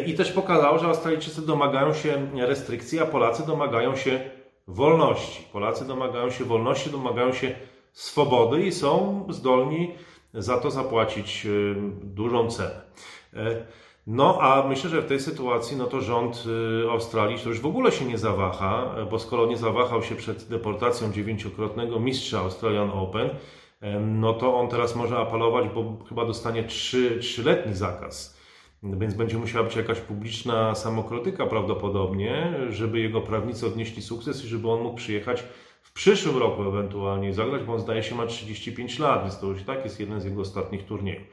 i 0.06 0.14
też 0.14 0.32
pokazał, 0.32 0.80
że 0.80 0.86
Australijczycy 0.86 1.46
domagają 1.46 1.94
się 1.94 2.28
restrykcji, 2.36 3.00
a 3.00 3.06
Polacy 3.06 3.48
domagają 3.48 3.96
się 3.96 4.20
wolności. 4.68 5.48
Polacy 5.54 5.88
domagają 5.88 6.30
się 6.30 6.46
wolności, 6.46 6.90
domagają 6.90 7.34
się 7.34 7.56
swobody 7.94 8.62
i 8.62 8.72
są 8.72 9.26
zdolni 9.30 9.92
za 10.38 10.58
to 10.58 10.72
zapłacić 10.72 11.46
y, 11.46 11.76
dużą 12.04 12.50
cenę. 12.52 12.82
E, 13.34 13.66
no, 14.08 14.38
a 14.42 14.68
myślę, 14.68 14.90
że 14.90 15.02
w 15.02 15.06
tej 15.06 15.20
sytuacji, 15.20 15.78
no 15.78 15.86
to 15.86 16.02
rząd 16.02 16.44
y, 16.86 16.90
Australii 16.90 17.40
to 17.40 17.50
już 17.50 17.60
w 17.60 17.66
ogóle 17.66 17.92
się 17.92 18.06
nie 18.06 18.18
zawaha, 18.18 18.96
bo 19.12 19.20
skoro 19.20 19.46
nie 19.46 19.58
zawahał 19.58 20.04
się 20.04 20.16
przed 20.16 20.44
deportacją 20.44 21.12
dziewięciokrotnego 21.12 22.00
mistrza 22.00 22.40
Australian 22.40 22.90
Open, 22.90 23.30
no 24.02 24.34
to 24.34 24.56
on 24.56 24.68
teraz 24.68 24.96
może 24.96 25.18
apelować, 25.18 25.70
bo 25.70 25.98
chyba 26.10 26.26
dostanie 26.26 26.64
trzy, 26.64 27.20
trzyletni 27.20 27.76
zakaz. 27.76 28.38
Więc 28.84 29.14
będzie 29.14 29.38
musiała 29.38 29.66
być 29.66 29.76
jakaś 29.76 30.00
publiczna 30.00 30.76
samokrytyka 30.76 31.46
prawdopodobnie, 31.46 32.54
żeby 32.70 33.00
jego 33.00 33.22
prawnicy 33.22 33.68
odnieśli 33.68 34.02
sukces 34.02 34.46
i 34.46 34.48
żeby 34.48 34.70
on 34.70 34.82
mógł 34.82 34.96
przyjechać 34.96 35.44
przyszłym 35.98 36.38
roku 36.38 36.64
ewentualnie 36.64 37.34
zagrać, 37.34 37.64
bo 37.64 37.74
on 37.74 37.80
zdaje 37.80 38.04
się 38.04 38.16
ma 38.16 38.26
35 38.26 39.00
lat, 39.00 39.22
więc 39.22 39.40
to 39.40 39.48
już 39.48 39.62
i 39.62 39.64
tak 39.64 39.84
jest 39.84 40.00
jeden 40.00 40.22
z 40.22 40.26
jego 40.26 40.42
ostatnich 40.42 40.86
turniejów. 40.86 41.24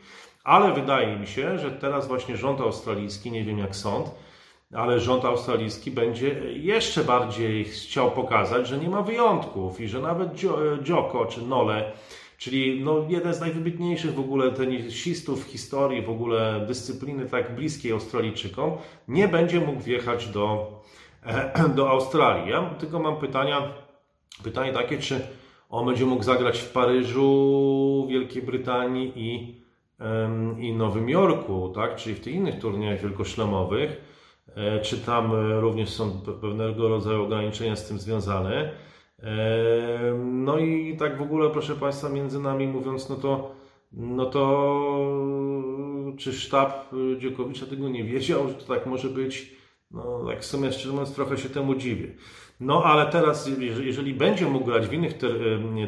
Ale 0.44 0.72
wydaje 0.72 1.16
mi 1.16 1.26
się, 1.26 1.58
że 1.58 1.70
teraz 1.70 2.08
właśnie 2.08 2.36
rząd 2.36 2.60
australijski, 2.60 3.30
nie 3.30 3.44
wiem 3.44 3.58
jak 3.58 3.76
sąd, 3.76 4.10
ale 4.74 5.00
rząd 5.00 5.24
australijski 5.24 5.90
będzie 5.90 6.28
jeszcze 6.52 7.04
bardziej 7.04 7.64
chciał 7.64 8.10
pokazać, 8.10 8.68
że 8.68 8.78
nie 8.78 8.88
ma 8.88 9.02
wyjątków 9.02 9.80
i 9.80 9.88
że 9.88 10.00
nawet 10.00 10.42
Joko 10.88 11.26
czy 11.26 11.42
Nole, 11.42 11.92
czyli 12.38 12.84
no 12.84 13.06
jeden 13.08 13.34
z 13.34 13.40
najwybitniejszych 13.40 14.14
w 14.14 14.20
ogóle 14.20 14.52
tenisistów 14.52 15.44
w 15.44 15.50
historii, 15.50 16.02
w 16.02 16.10
ogóle 16.10 16.64
dyscypliny 16.68 17.26
tak 17.26 17.54
bliskiej 17.54 17.92
Australijczykom, 17.92 18.72
nie 19.08 19.28
będzie 19.28 19.60
mógł 19.60 19.80
wjechać 19.80 20.26
do, 20.26 20.72
do 21.76 21.90
Australii. 21.90 22.50
Ja 22.50 22.70
tylko 22.78 22.98
mam 22.98 23.16
pytania, 23.16 23.83
pytanie 24.42 24.72
takie, 24.72 24.98
czy 24.98 25.20
on 25.70 25.86
będzie 25.86 26.06
mógł 26.06 26.22
zagrać 26.22 26.58
w 26.58 26.72
Paryżu, 26.72 28.06
Wielkiej 28.10 28.42
Brytanii 28.42 29.12
i 29.16 29.64
i 30.58 30.72
Nowym 30.72 31.08
Jorku, 31.08 31.72
tak? 31.74 31.96
czyli 31.96 32.14
w 32.14 32.20
tych 32.20 32.34
innych 32.34 32.58
turniejach 32.58 33.00
wielkoszlemowych, 33.00 34.00
e, 34.54 34.80
czy 34.80 34.98
tam 34.98 35.34
e, 35.34 35.60
również 35.60 35.90
są 35.90 36.20
pewnego 36.40 36.88
rodzaju 36.88 37.22
ograniczenia 37.22 37.76
z 37.76 37.88
tym 37.88 37.98
związane. 37.98 38.70
No 40.24 40.58
i 40.58 40.96
tak 40.96 41.18
w 41.18 41.22
ogóle, 41.22 41.50
proszę 41.50 41.74
Państwa, 41.74 42.08
między 42.08 42.40
nami 42.40 42.68
mówiąc, 42.68 43.08
no 43.08 43.16
to, 43.16 43.54
no 43.92 44.26
to 44.26 44.44
czy 46.18 46.32
sztab 46.32 46.90
Dziokowicza 47.18 47.66
tego 47.66 47.88
nie 47.88 48.04
wiedział, 48.04 48.48
że 48.48 48.54
to 48.54 48.74
tak 48.74 48.86
może 48.86 49.08
być? 49.08 49.56
No, 49.90 50.24
tak 50.26 50.40
w 50.40 50.44
sumie 50.44 50.72
szczerze 50.72 50.90
mówiąc, 50.90 51.14
trochę 51.14 51.38
się 51.38 51.48
temu 51.48 51.74
dziwię. 51.74 52.14
No 52.60 52.84
ale 52.84 53.06
teraz, 53.06 53.50
jeżeli 53.80 54.14
będzie 54.14 54.46
mógł 54.46 54.64
grać 54.64 54.86
w 54.86 54.92
innych 54.92 55.18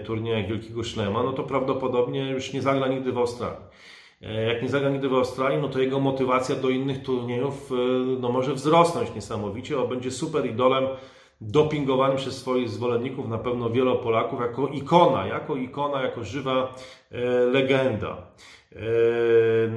turniejach 0.04 0.48
Wielkiego 0.48 0.84
Szlema, 0.84 1.22
no 1.22 1.32
to 1.32 1.42
prawdopodobnie 1.42 2.30
już 2.30 2.52
nie 2.52 2.62
zagra 2.62 2.88
nigdy 2.88 3.12
w 3.12 3.18
Australii. 3.18 3.58
E, 4.22 4.42
jak 4.42 4.62
nie 4.62 4.68
zagra 4.68 4.90
nigdy 4.90 5.08
w 5.08 5.14
Australii, 5.14 5.58
no 5.60 5.68
to 5.68 5.80
jego 5.80 6.00
motywacja 6.00 6.56
do 6.56 6.70
innych 6.70 7.02
turniejów 7.02 7.72
e, 7.72 7.74
no 8.20 8.28
może 8.28 8.54
wzrosnąć 8.54 9.14
niesamowicie, 9.14 9.76
bo 9.76 9.88
będzie 9.88 10.10
super 10.10 10.46
idolem 10.46 10.84
dopingowany 11.40 12.16
przez 12.16 12.36
swoich 12.36 12.68
zwolenników, 12.68 13.28
na 13.28 13.38
pewno 13.38 13.70
wielu 13.70 13.98
Polaków, 13.98 14.40
jako 14.40 14.68
ikona, 14.68 15.26
jako 15.26 15.56
ikona, 15.56 16.02
jako 16.02 16.24
żywa 16.24 16.74
e, 17.10 17.20
legenda. 17.28 18.16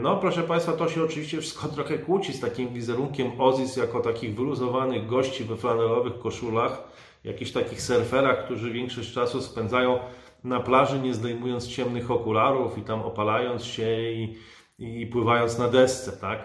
No, 0.01 0.17
proszę 0.17 0.43
Państwa, 0.43 0.73
to 0.73 0.89
się 0.89 1.03
oczywiście 1.03 1.41
wszystko 1.41 1.67
trochę 1.75 1.97
kłóci 1.97 2.33
z 2.33 2.39
takim 2.39 2.73
wizerunkiem 2.73 3.41
Ozis 3.41 3.77
jako 3.77 3.99
takich 3.99 4.35
wyluzowanych 4.35 5.07
gości 5.07 5.43
we 5.43 5.57
flanelowych 5.57 6.19
koszulach, 6.19 6.83
jakichś 7.23 7.51
takich 7.51 7.81
surferach, 7.81 8.45
którzy 8.45 8.71
większość 8.71 9.13
czasu 9.13 9.41
spędzają 9.41 9.99
na 10.43 10.59
plaży, 10.59 10.99
nie 10.99 11.13
zdejmując 11.13 11.67
ciemnych 11.67 12.11
okularów 12.11 12.77
i 12.77 12.81
tam 12.81 13.01
opalając 13.01 13.63
się 13.63 14.11
i, 14.11 14.37
i 14.79 15.07
pływając 15.07 15.57
na 15.57 15.67
desce, 15.67 16.11
tak? 16.11 16.39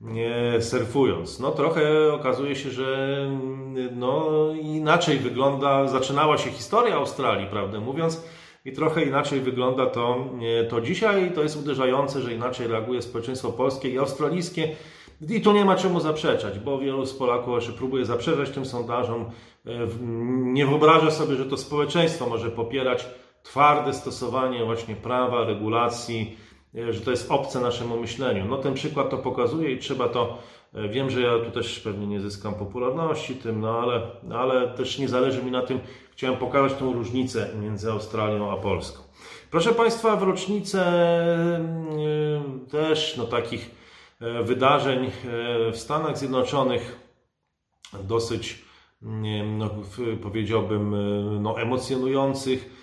Nie 0.00 0.56
surfując. 0.60 1.40
No 1.40 1.50
trochę 1.50 2.12
okazuje 2.12 2.56
się, 2.56 2.70
że 2.70 3.18
no, 3.92 4.30
inaczej 4.60 5.18
wygląda, 5.18 5.88
zaczynała 5.88 6.38
się 6.38 6.50
historia 6.50 6.94
Australii, 6.94 7.46
prawdę 7.46 7.80
mówiąc, 7.80 8.24
i 8.68 8.72
trochę 8.72 9.04
inaczej 9.04 9.40
wygląda 9.40 9.86
to, 9.86 10.24
to 10.68 10.80
dzisiaj. 10.80 11.32
To 11.34 11.42
jest 11.42 11.56
uderzające, 11.56 12.20
że 12.20 12.34
inaczej 12.34 12.66
reaguje 12.66 13.02
społeczeństwo 13.02 13.52
polskie 13.52 13.90
i 13.90 13.98
australijskie. 13.98 14.76
I 15.28 15.40
tu 15.40 15.52
nie 15.52 15.64
ma 15.64 15.76
czemu 15.76 16.00
zaprzeczać, 16.00 16.58
bo 16.58 16.78
wielu 16.78 17.06
z 17.06 17.14
Polaków 17.14 17.74
próbuje 17.76 18.04
zaprzeczać 18.04 18.50
tym 18.50 18.66
sondażom. 18.66 19.24
Nie 20.42 20.66
wyobraża 20.66 21.10
sobie, 21.10 21.36
że 21.36 21.44
to 21.44 21.56
społeczeństwo 21.56 22.26
może 22.26 22.50
popierać 22.50 23.06
twarde 23.42 23.94
stosowanie 23.94 24.64
właśnie 24.64 24.96
prawa, 24.96 25.44
regulacji, 25.44 26.36
e, 26.74 26.92
że 26.92 27.00
to 27.00 27.10
jest 27.10 27.30
obce 27.30 27.60
naszemu 27.60 28.00
myśleniu. 28.00 28.44
No 28.44 28.56
ten 28.56 28.74
przykład 28.74 29.10
to 29.10 29.18
pokazuje 29.18 29.72
i 29.72 29.78
trzeba 29.78 30.08
to, 30.08 30.22
e, 30.22 30.38
wiem, 30.90 31.10
że 31.10 31.20
ja 31.20 31.38
tu 31.38 31.50
też 31.50 31.80
pewnie 31.80 32.06
nie 32.06 32.20
zyskam 32.20 32.54
popularności 32.54 33.34
tym, 33.34 33.60
no 33.60 33.78
ale, 33.78 34.00
ale 34.38 34.68
też 34.68 34.98
nie 34.98 35.08
zależy 35.08 35.42
mi 35.42 35.50
na 35.50 35.62
tym, 35.62 35.80
chciałem 36.12 36.36
pokazać 36.36 36.78
tą 36.78 36.92
różnicę 36.92 37.50
między 37.60 37.90
Australią 37.90 38.50
a 38.50 38.56
Polską. 38.56 39.02
Proszę 39.50 39.74
Państwa, 39.74 40.16
w 40.16 40.22
rocznicę 40.22 40.86
e, 40.86 42.68
też 42.70 43.16
no, 43.16 43.24
takich 43.24 43.78
wydarzeń 44.42 45.10
w 45.72 45.76
Stanach 45.76 46.18
Zjednoczonych 46.18 46.98
dosyć, 48.04 48.64
no, 49.58 49.70
powiedziałbym, 50.22 50.94
no, 51.42 51.60
emocjonujących, 51.60 52.77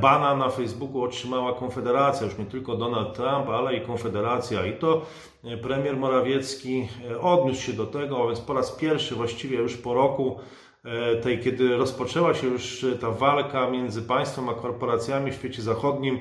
Bana 0.00 0.36
na 0.36 0.48
Facebooku 0.48 1.02
otrzymała 1.02 1.52
Konfederacja, 1.52 2.26
już 2.26 2.38
nie 2.38 2.44
tylko 2.44 2.76
Donald 2.76 3.14
Trump, 3.14 3.48
ale 3.48 3.76
i 3.76 3.80
Konfederacja. 3.80 4.66
I 4.66 4.72
to 4.72 5.02
e, 5.44 5.56
premier 5.56 5.96
Morawiecki 5.96 6.88
e, 7.10 7.20
odniósł 7.20 7.62
się 7.62 7.72
do 7.72 7.86
tego, 7.86 8.26
więc 8.26 8.40
po 8.40 8.54
raz 8.54 8.72
pierwszy 8.72 9.14
właściwie 9.14 9.56
już 9.56 9.76
po 9.76 9.94
roku 9.94 10.38
e, 10.84 11.16
tej, 11.16 11.40
kiedy 11.40 11.76
rozpoczęła 11.76 12.34
się 12.34 12.46
już 12.46 12.86
ta 13.00 13.10
walka 13.10 13.70
między 13.70 14.02
państwem 14.02 14.48
a 14.48 14.54
korporacjami 14.54 15.32
w 15.32 15.34
świecie 15.34 15.62
zachodnim, 15.62 16.20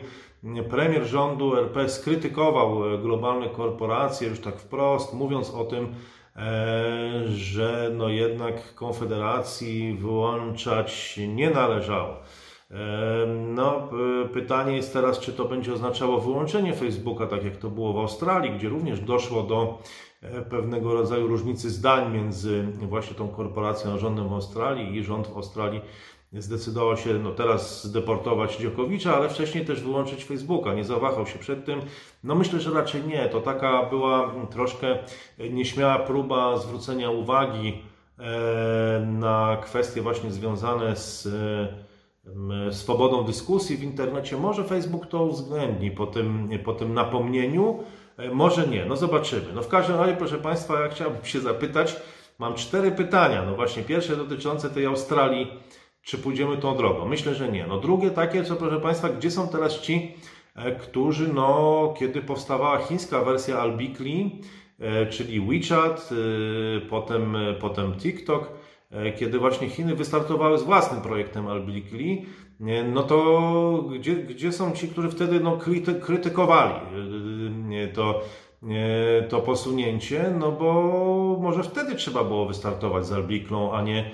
premier 0.70 1.06
rządu 1.06 1.58
RP 1.58 1.90
skrytykował 1.90 2.82
globalne 3.02 3.50
korporacje 3.50 4.28
już 4.28 4.40
tak 4.40 4.60
wprost, 4.60 5.14
mówiąc 5.14 5.50
o 5.50 5.66
tym, 5.66 5.96
że 7.28 7.92
no 7.94 8.10
jednak 8.10 8.76
Konfederacji 8.76 9.94
wyłączać 9.94 11.20
nie 11.28 11.50
należało. 11.50 12.14
No, 13.48 13.90
pytanie 14.34 14.76
jest 14.76 14.94
teraz, 14.94 15.20
czy 15.20 15.34
to 15.34 15.46
będzie 15.46 15.74
oznaczało 15.74 16.22
wyłączenie 16.22 16.74
Facebooka, 16.74 17.28
tak 17.28 17.44
jak 17.44 17.58
to 17.58 17.70
było 17.70 17.94
w 17.94 17.98
Australii, 17.98 18.52
gdzie 18.52 18.70
również 18.70 19.00
doszło 19.00 19.44
do 19.44 19.82
e, 20.22 20.42
pewnego 20.42 20.94
rodzaju 20.94 21.28
różnicy 21.28 21.70
zdań 21.70 22.14
między 22.14 22.64
właśnie 22.64 23.16
tą 23.16 23.28
korporacją 23.28 23.94
a 23.94 23.98
rządem 23.98 24.30
w 24.30 24.34
Australii 24.34 24.98
i 24.98 25.04
rząd 25.04 25.28
w 25.28 25.38
Australii 25.38 25.82
zdecydował 26.34 26.98
się 26.98 27.14
no 27.14 27.32
teraz 27.32 27.84
zdeportować 27.84 28.58
Dziokowicza, 28.58 29.16
ale 29.16 29.30
wcześniej 29.30 29.66
też 29.66 29.82
wyłączyć 29.82 30.26
Facebooka. 30.26 30.74
Nie 30.74 30.84
zawahał 30.84 31.28
się 31.28 31.40
przed 31.40 31.66
tym. 31.66 31.82
No 32.24 32.36
myślę, 32.36 32.60
że 32.60 32.72
raczej 32.72 33.04
nie. 33.04 33.30
To 33.30 33.42
taka 33.42 33.84
była 33.84 34.34
troszkę 34.52 34.98
nieśmiała 35.50 36.00
próba 36.00 36.58
zwrócenia 36.58 37.10
uwagi 37.10 37.84
e, 38.20 39.06
na 39.06 39.58
kwestie 39.64 40.02
właśnie 40.02 40.32
związane 40.32 40.96
z 40.96 41.28
swobodą 42.72 43.24
dyskusji 43.24 43.78
w 43.78 43.84
internecie. 43.84 44.38
Może 44.38 44.64
Facebook 44.64 45.06
to 45.08 45.24
uwzględni 45.24 45.92
po 45.92 46.08
tym, 46.08 46.50
po 46.64 46.74
tym 46.74 46.94
napomnieniu, 46.94 47.84
e, 48.18 48.32
może 48.32 48.68
nie. 48.68 48.86
No 48.86 48.96
zobaczymy. 48.96 49.54
No 49.56 49.62
w 49.62 49.68
każdym 49.68 49.96
razie, 49.96 50.16
proszę 50.16 50.38
Państwa, 50.38 50.82
ja 50.82 50.90
chciałbym 50.90 51.26
się 51.26 51.40
zapytać, 51.40 51.96
mam 52.40 52.56
cztery 52.56 52.92
pytania. 52.92 53.46
No 53.46 53.56
właśnie, 53.56 53.84
pierwsze 53.84 54.16
dotyczące 54.16 54.70
tej 54.70 54.86
Australii, 54.86 55.48
czy 56.02 56.18
pójdziemy 56.18 56.58
tą 56.58 56.78
drogą? 56.78 57.06
Myślę, 57.06 57.36
że 57.36 57.52
nie. 57.52 57.68
No 57.68 57.80
drugie 57.80 58.12
takie, 58.12 58.44
co 58.44 58.56
proszę 58.56 58.82
Państwa, 58.82 59.10
gdzie 59.10 59.32
są 59.32 59.48
teraz 59.48 59.82
ci, 59.82 60.16
e, 60.56 60.76
którzy, 60.76 61.34
no, 61.34 61.94
kiedy 62.00 62.22
powstawała 62.22 62.78
chińska 62.78 63.24
wersja 63.24 63.60
Albikli, 63.60 64.42
e, 64.80 65.06
czyli 65.06 65.42
WeChat, 65.42 66.10
potem, 66.90 67.38
potem 67.60 67.94
TikTok, 67.94 68.52
kiedy 69.20 69.40
właśnie 69.40 69.70
Chiny 69.70 69.96
wystartowały 69.96 70.58
z 70.58 70.64
własnym 70.64 71.02
projektem 71.02 71.48
Albikli, 71.48 72.26
e, 72.62 72.84
no 72.84 73.04
to 73.04 73.84
gdzie, 74.00 74.16
gdzie 74.16 74.52
są 74.52 74.72
ci, 74.72 74.88
którzy 74.88 75.10
wtedy 75.10 75.40
no, 75.40 75.58
krytykowali 76.02 76.74
e, 76.74 77.88
to, 77.88 78.22
to 79.30 79.40
posunięcie, 79.40 80.34
no 80.40 80.52
bo 80.52 81.38
może 81.42 81.64
wtedy 81.64 81.96
trzeba 81.96 82.24
było 82.24 82.46
wystartować 82.46 83.06
z 83.06 83.12
Albiklą, 83.12 83.74
a 83.74 83.82
nie, 83.82 84.12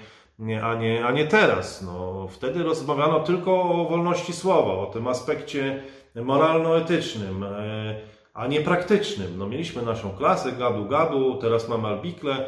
a, 0.64 0.76
nie, 0.76 1.06
a 1.06 1.12
nie 1.12 1.26
teraz. 1.26 1.82
No, 1.82 2.28
wtedy 2.28 2.64
rozmawiano 2.64 3.20
tylko 3.20 3.62
o 3.62 3.86
wolności 3.90 4.34
słowa, 4.34 4.74
o 4.74 4.86
tym 4.86 5.08
aspekcie 5.08 5.84
moralno-etycznym, 6.16 7.44
e, 7.44 7.96
a 8.34 8.48
nie 8.48 8.62
praktycznym. 8.62 9.38
No, 9.38 9.48
mieliśmy 9.48 9.82
naszą 9.82 10.10
klasę 10.10 10.52
gadu-gadu, 10.52 11.38
teraz 11.42 11.70
mamy 11.70 11.88
albikle. 11.88 12.46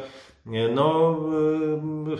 No, 0.74 1.16
e, 2.12 2.16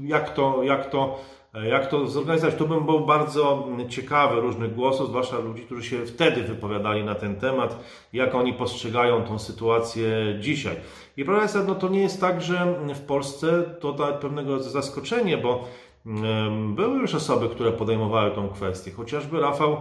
jak 0.00 0.34
to, 0.34 0.62
jak 0.62 0.90
to 0.90 1.18
jak 1.54 1.86
to 1.86 2.06
zorganizować? 2.06 2.54
Tu 2.54 2.68
bym 2.68 2.86
był 2.86 3.06
bardzo 3.06 3.68
ciekawy 3.88 4.40
różnych 4.40 4.74
głosów, 4.74 5.08
zwłaszcza 5.08 5.38
ludzi, 5.38 5.62
którzy 5.62 5.82
się 5.82 6.06
wtedy 6.06 6.42
wypowiadali 6.42 7.04
na 7.04 7.14
ten 7.14 7.36
temat, 7.36 7.84
jak 8.12 8.34
oni 8.34 8.52
postrzegają 8.52 9.24
tą 9.24 9.38
sytuację 9.38 10.08
dzisiaj. 10.40 10.76
I 11.16 11.24
proszę 11.24 11.40
Państwa, 11.40 11.62
no 11.62 11.74
to 11.74 11.88
nie 11.88 12.00
jest 12.00 12.20
tak, 12.20 12.42
że 12.42 12.74
w 12.94 13.00
Polsce 13.00 13.62
to 13.80 13.92
da 13.92 14.12
pewnego 14.12 14.62
zaskoczenie, 14.62 15.38
bo 15.38 15.64
były 16.74 16.98
już 16.98 17.14
osoby, 17.14 17.48
które 17.48 17.72
podejmowały 17.72 18.30
tą 18.30 18.48
kwestię, 18.48 18.90
chociażby 18.90 19.40
Rafał 19.40 19.76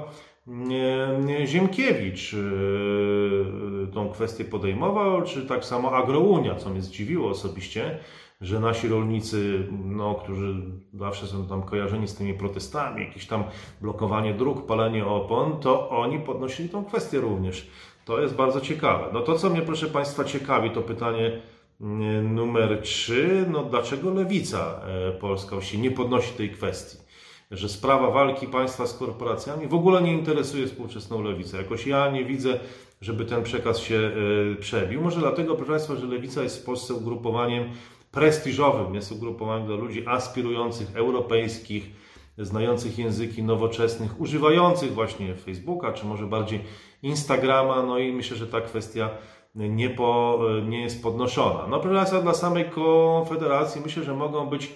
Ziemkiewicz 1.46 2.34
y, 2.34 3.88
tą 3.94 4.10
kwestię 4.10 4.46
podejmował, 4.46 5.24
czy 5.24 5.46
tak 5.46 5.66
samo 5.66 5.92
Agrounia, 5.92 6.56
co 6.56 6.70
mnie 6.70 6.82
zdziwiło 6.82 7.30
osobiście, 7.30 7.98
że 8.42 8.60
nasi 8.60 8.88
rolnicy, 8.88 9.68
no, 9.86 10.16
którzy 10.16 10.56
zawsze 10.94 11.28
są 11.28 11.48
tam 11.48 11.64
kojarzeni 11.64 12.08
z 12.08 12.16
tymi 12.16 12.34
protestami, 12.34 13.06
jakieś 13.06 13.28
tam 13.28 13.44
blokowanie 13.82 14.34
dróg, 14.34 14.66
palenie 14.66 15.06
opon, 15.06 15.60
to 15.60 15.90
oni 15.90 16.20
podnosili 16.20 16.70
tą 16.70 16.86
kwestię 16.86 17.20
również. 17.20 17.68
To 18.06 18.22
jest 18.22 18.36
bardzo 18.36 18.62
ciekawe. 18.62 19.06
No 19.14 19.22
to, 19.22 19.36
co 19.36 19.50
mnie, 19.50 19.62
proszę 19.62 19.88
Państwa, 19.88 20.24
ciekawi, 20.24 20.72
to 20.72 20.82
pytanie 20.82 21.42
mm, 21.82 22.36
numer 22.36 22.82
trzy. 22.82 23.46
No 23.52 23.64
dlaczego 23.64 24.14
lewica 24.14 24.82
polska 25.20 25.62
się 25.62 25.78
nie 25.78 25.92
podnosi 25.92 26.34
tej 26.34 26.50
kwestii? 26.50 27.07
Że 27.52 27.70
sprawa 27.70 28.12
walki 28.12 28.48
państwa 28.48 28.88
z 28.88 28.98
korporacjami 28.98 29.68
w 29.68 29.74
ogóle 29.74 30.02
nie 30.02 30.14
interesuje 30.14 30.68
współczesną 30.68 31.22
lewicę. 31.22 31.58
Jakoś 31.58 31.88
ja 31.88 32.12
nie 32.12 32.26
widzę, 32.26 32.60
żeby 33.02 33.26
ten 33.26 33.44
przekaz 33.44 33.80
się 33.80 34.12
e, 34.52 34.56
przebił. 34.56 35.02
Może 35.02 35.20
dlatego, 35.20 35.56
proszę 35.56 35.72
Państwa, 35.72 35.96
że 35.96 36.06
lewica 36.06 36.44
jest 36.44 36.62
w 36.62 36.66
Polsce 36.66 36.94
ugrupowaniem 36.94 37.70
prestiżowym, 38.12 38.96
jest 38.96 39.12
ugrupowaniem 39.12 39.68
dla 39.68 39.76
ludzi 39.76 40.08
aspirujących, 40.08 40.96
europejskich, 40.96 41.92
znających 42.38 43.00
języki 43.00 43.44
nowoczesnych, 43.44 44.22
używających 44.22 44.94
właśnie 44.94 45.36
Facebooka, 45.36 45.94
czy 45.94 46.06
może 46.06 46.28
bardziej 46.28 46.60
Instagrama, 47.04 47.84
no 47.84 48.00
i 48.00 48.14
myślę, 48.14 48.38
że 48.38 48.48
ta 48.48 48.62
kwestia 48.62 49.10
nie, 49.56 49.90
po, 49.90 50.40
nie 50.68 50.82
jest 50.82 51.04
podnoszona. 51.04 51.68
No 51.68 51.80
proszę 51.80 52.22
dla 52.22 52.34
samej 52.34 52.70
Konfederacji 52.70 53.82
myślę, 53.82 54.04
że 54.04 54.16
mogą 54.16 54.46
być 54.46 54.74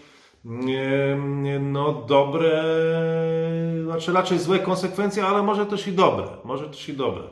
no 1.60 1.94
dobre, 2.08 2.64
znaczy 3.84 4.14
raczej 4.14 4.40
złe 4.40 4.60
konsekwencje, 4.60 5.26
ale 5.26 5.44
może 5.44 5.66
też 5.66 5.88
i 5.88 5.92
dobre, 5.92 6.28
może 6.44 6.70
też 6.70 6.90
i 6.90 6.94
dobre 6.94 7.24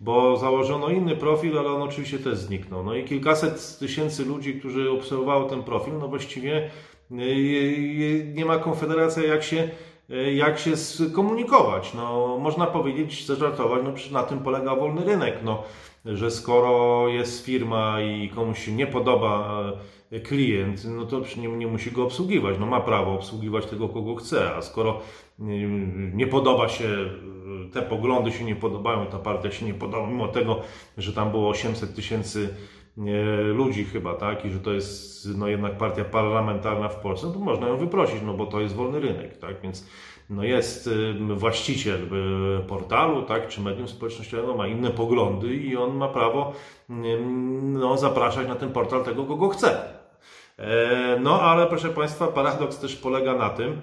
bo 0.00 0.36
założono 0.36 0.88
inny 0.88 1.16
profil, 1.16 1.58
ale 1.58 1.68
on 1.68 1.82
oczywiście 1.82 2.18
też 2.18 2.38
zniknął. 2.38 2.84
No 2.84 2.94
i 2.94 3.04
kilkaset 3.04 3.78
tysięcy 3.78 4.24
ludzi, 4.24 4.54
którzy 4.54 4.90
obserwowało 4.90 5.48
ten 5.48 5.62
profil, 5.62 5.94
no 5.98 6.08
właściwie 6.08 6.70
y, 7.10 8.32
nie 8.34 8.44
ma 8.44 8.58
konfederacja 8.58 9.22
jak 9.22 9.42
się, 9.42 9.68
y, 10.10 10.34
jak 10.34 10.58
się 10.58 10.76
skomunikować. 10.76 11.94
No, 11.94 12.38
można 12.40 12.66
powiedzieć, 12.66 13.26
zażartować, 13.26 13.82
no 13.84 13.92
na 14.12 14.22
tym 14.22 14.38
polega 14.38 14.76
wolny 14.76 15.04
rynek, 15.04 15.38
no, 15.44 15.62
że 16.06 16.30
skoro 16.30 17.08
jest 17.08 17.44
firma 17.44 18.00
i 18.00 18.28
komuś 18.28 18.64
się 18.64 18.72
nie 18.72 18.86
podoba 18.86 19.62
klient, 20.24 20.84
no 20.84 21.06
to 21.06 21.22
nie, 21.36 21.48
nie 21.48 21.66
musi 21.66 21.90
go 21.90 22.04
obsługiwać. 22.04 22.56
No 22.60 22.66
ma 22.66 22.80
prawo 22.80 23.12
obsługiwać 23.12 23.66
tego, 23.66 23.88
kogo 23.88 24.14
chce, 24.14 24.54
a 24.56 24.62
skoro 24.62 25.00
nie 26.14 26.26
podoba 26.26 26.68
się 26.68 27.10
te 27.72 27.82
poglądy 27.82 28.32
się 28.32 28.44
nie 28.44 28.56
podobają, 28.56 29.06
ta 29.06 29.18
partia 29.18 29.50
się 29.50 29.66
nie 29.66 29.74
podoba, 29.74 30.06
mimo 30.06 30.28
tego, 30.28 30.60
że 30.98 31.12
tam 31.12 31.30
było 31.30 31.48
800 31.48 31.94
tysięcy 31.94 32.54
ludzi 33.52 33.84
chyba, 33.84 34.14
tak, 34.14 34.44
i 34.44 34.50
że 34.50 34.60
to 34.60 34.72
jest 34.72 35.28
no 35.38 35.48
jednak 35.48 35.78
partia 35.78 36.04
parlamentarna 36.04 36.88
w 36.88 36.96
Polsce, 36.96 37.26
no 37.26 37.32
to 37.32 37.38
można 37.38 37.68
ją 37.68 37.76
wyprosić, 37.76 38.22
no 38.22 38.34
bo 38.34 38.46
to 38.46 38.60
jest 38.60 38.74
wolny 38.74 39.00
rynek, 39.00 39.38
tak, 39.38 39.60
więc 39.60 39.86
no 40.30 40.44
jest 40.44 40.90
właściciel 41.34 42.00
y, 42.02 42.66
portalu, 42.68 43.22
tak, 43.22 43.48
czy 43.48 43.60
medium 43.60 43.88
społecznościowego, 43.88 44.54
ma 44.54 44.66
inne 44.66 44.90
poglądy 44.90 45.54
i 45.54 45.76
on 45.76 45.96
ma 45.96 46.08
prawo 46.08 46.52
no, 47.62 47.96
zapraszać 47.96 48.48
na 48.48 48.54
ten 48.54 48.72
portal 48.72 49.04
tego, 49.04 49.24
kogo 49.24 49.48
chce. 49.48 49.96
E, 50.58 51.18
no 51.20 51.40
ale 51.40 51.66
proszę 51.66 51.88
Państwa, 51.88 52.26
paradoks 52.26 52.78
też 52.78 52.96
polega 52.96 53.34
na 53.34 53.50
tym, 53.50 53.80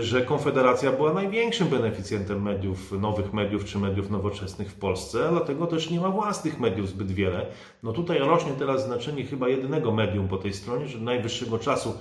że 0.00 0.22
Konfederacja 0.22 0.92
była 0.92 1.12
największym 1.12 1.68
beneficjentem 1.68 2.42
mediów, 2.42 2.92
nowych 2.92 3.32
mediów 3.32 3.64
czy 3.64 3.78
mediów 3.78 4.10
nowoczesnych 4.10 4.70
w 4.70 4.74
Polsce, 4.74 5.28
dlatego 5.30 5.66
też 5.66 5.90
nie 5.90 6.00
ma 6.00 6.08
własnych 6.08 6.60
mediów 6.60 6.88
zbyt 6.88 7.12
wiele. 7.12 7.46
No 7.82 7.92
tutaj 7.92 8.18
rośnie 8.18 8.52
teraz 8.58 8.84
znaczenie 8.84 9.24
chyba 9.24 9.48
jedynego 9.48 9.92
medium 9.92 10.28
po 10.28 10.36
tej 10.36 10.52
stronie, 10.52 10.86
że 10.86 10.98
najwyższego 10.98 11.58
czasu 11.58 11.94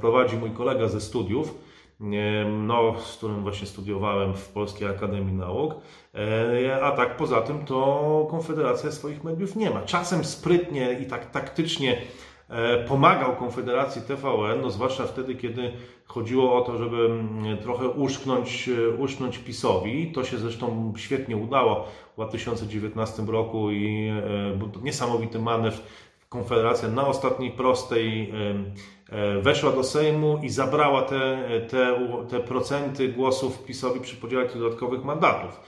prowadzi 0.00 0.36
mój 0.36 0.50
kolega 0.50 0.88
ze 0.88 1.00
studiów, 1.00 1.54
no, 2.66 2.94
z 3.00 3.16
którym 3.16 3.42
właśnie 3.42 3.66
studiowałem 3.66 4.34
w 4.34 4.48
Polskiej 4.48 4.88
Akademii 4.88 5.34
Nauk, 5.34 5.74
e, 6.14 6.84
a 6.84 6.92
tak 6.92 7.16
poza 7.16 7.40
tym 7.40 7.64
to 7.64 8.26
Konfederacja 8.30 8.92
swoich 8.92 9.24
mediów 9.24 9.56
nie 9.56 9.70
ma. 9.70 9.82
Czasem 9.82 10.24
sprytnie 10.24 10.92
i 11.02 11.06
tak 11.06 11.30
taktycznie 11.30 11.96
E, 11.96 12.27
pomagał 12.88 13.36
Konfederacji 13.36 14.02
TVN, 14.02 14.60
no 14.62 14.70
zwłaszcza 14.70 15.06
wtedy, 15.06 15.34
kiedy 15.34 15.72
chodziło 16.06 16.56
o 16.56 16.60
to, 16.60 16.78
żeby 16.78 16.96
mm, 16.96 17.58
trochę 17.58 17.88
uszknąć, 17.88 18.68
e, 18.68 18.88
uszknąć 18.88 19.38
PiSowi. 19.38 20.12
To 20.12 20.24
się 20.24 20.38
zresztą 20.38 20.92
świetnie 20.96 21.36
udało 21.36 21.84
w 22.12 22.14
2019 22.14 23.22
roku 23.22 23.70
i 23.70 24.08
e, 24.08 24.56
był 24.56 24.68
to 24.68 24.80
niesamowity 24.80 25.38
manewr. 25.38 25.78
Konfederacja 26.28 26.88
na 26.88 27.06
ostatniej 27.06 27.50
prostej 27.50 28.32
weszła 29.42 29.72
do 29.72 29.84
Sejmu 29.84 30.40
i 30.42 30.48
zabrała 30.48 31.02
te, 31.02 31.38
te, 31.70 32.08
te 32.30 32.40
procenty 32.40 33.08
głosów 33.08 33.64
PiSowi 33.64 34.00
przy 34.00 34.16
podziale 34.16 34.46
tych 34.46 34.58
dodatkowych 34.58 35.04
mandatów. 35.04 35.60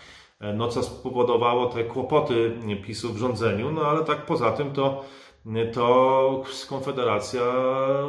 No 0.54 0.68
co 0.68 0.82
spowodowało 0.82 1.66
te 1.66 1.84
kłopoty 1.84 2.58
PiSu 2.86 3.12
w 3.12 3.18
rządzeniu, 3.18 3.72
no 3.72 3.82
ale 3.82 4.04
tak 4.04 4.26
poza 4.26 4.52
tym 4.52 4.72
to 4.72 5.04
to 5.72 6.44
Konfederacja 6.68 7.42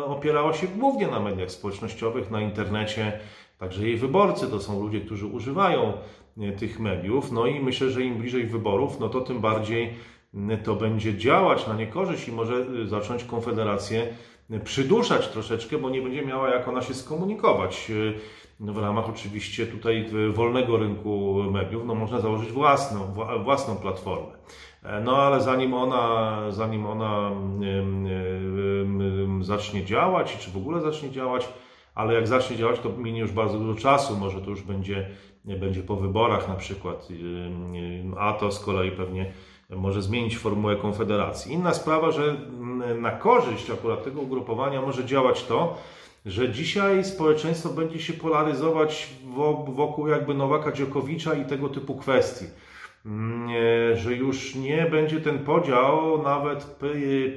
opierała 0.06 0.54
się 0.54 0.68
głównie 0.68 1.08
na 1.08 1.20
mediach 1.20 1.52
społecznościowych, 1.52 2.32
na 2.32 2.42
internecie. 2.42 3.20
Także 3.58 3.88
jej 3.88 3.98
wyborcy 3.98 4.48
to 4.48 4.60
są 4.60 4.82
ludzie, 4.82 5.02
którzy 5.02 5.26
używają 5.26 5.94
e, 6.38 6.52
tych 6.52 6.80
mediów. 6.80 7.32
No 7.32 7.46
i 7.46 7.60
myślę, 7.60 7.90
że 7.90 8.04
im 8.04 8.18
bliżej 8.18 8.46
wyborów, 8.46 9.00
no 9.00 9.10
to 9.10 9.22
tym 9.22 9.40
bardziej 9.40 9.94
to 10.64 10.76
będzie 10.76 11.18
działać 11.18 11.68
na 11.68 11.74
niekorzyść 11.76 12.28
i 12.28 12.32
może 12.32 12.56
e, 12.56 12.88
zacząć 12.88 13.24
Konfederację 13.24 14.08
e, 14.50 14.60
przyduszać 14.60 15.28
troszeczkę, 15.28 15.78
bo 15.78 15.90
nie 15.90 16.02
będzie 16.02 16.26
miała 16.26 16.50
jak 16.50 16.68
ona 16.68 16.82
się 16.82 16.94
skomunikować. 16.94 17.92
W 18.60 18.78
ramach 18.78 19.10
oczywiście 19.10 19.68
tutaj 19.68 20.10
wolnego 20.34 20.78
rynku 20.78 21.44
mediów, 21.52 21.84
no 21.86 21.96
można 21.96 22.20
założyć 22.20 22.52
własną, 22.52 23.14
własną 23.44 23.76
platformę. 23.76 24.32
E, 24.84 25.02
no 25.02 25.18
ale 25.18 25.42
zanim 25.42 25.74
ona, 25.74 26.38
zanim 26.50 26.86
ona 26.86 27.32
zacznie 29.42 29.86
działać, 29.86 30.38
czy 30.38 30.52
w 30.52 30.58
ogóle 30.58 30.82
zacznie 30.82 31.12
działać, 31.12 31.50
ale 31.96 32.14
jak 32.14 32.28
zacznie 32.28 32.58
działać, 32.58 32.80
to 32.80 32.90
minie 32.90 33.20
już 33.20 33.32
bardzo 33.32 33.60
dużo 33.60 33.82
czasu, 33.82 34.18
może 34.18 34.42
to 34.42 34.50
już 34.50 34.62
będzie, 34.62 35.10
będzie 35.46 35.84
po 35.84 35.96
wyborach 35.96 36.48
na 36.48 36.56
przykład, 36.56 37.08
a 38.18 38.34
to 38.34 38.52
z 38.52 38.60
kolei 38.60 38.92
pewnie 38.92 39.32
może 39.70 40.02
zmienić 40.02 40.38
formułę 40.38 40.76
Konfederacji. 40.76 41.54
Inna 41.54 41.74
sprawa, 41.74 42.12
że 42.12 42.36
na 43.02 43.12
korzyść 43.12 43.70
akurat 43.70 44.04
tego 44.04 44.22
ugrupowania 44.22 44.82
może 44.82 45.06
działać 45.06 45.44
to, 45.44 45.78
że 46.26 46.52
dzisiaj 46.52 47.04
społeczeństwo 47.04 47.70
będzie 47.70 48.00
się 48.00 48.14
polaryzować 48.14 49.10
wokół 49.68 50.08
jakby 50.08 50.34
Nowaka 50.34 50.72
Dziokowicza 50.72 51.34
i 51.34 51.46
tego 51.46 51.70
typu 51.70 51.96
kwestii. 51.96 52.46
Że 53.94 54.16
już 54.16 54.56
nie 54.56 54.88
będzie 54.92 55.22
ten 55.22 55.40
podział 55.40 56.24
nawet 56.24 56.80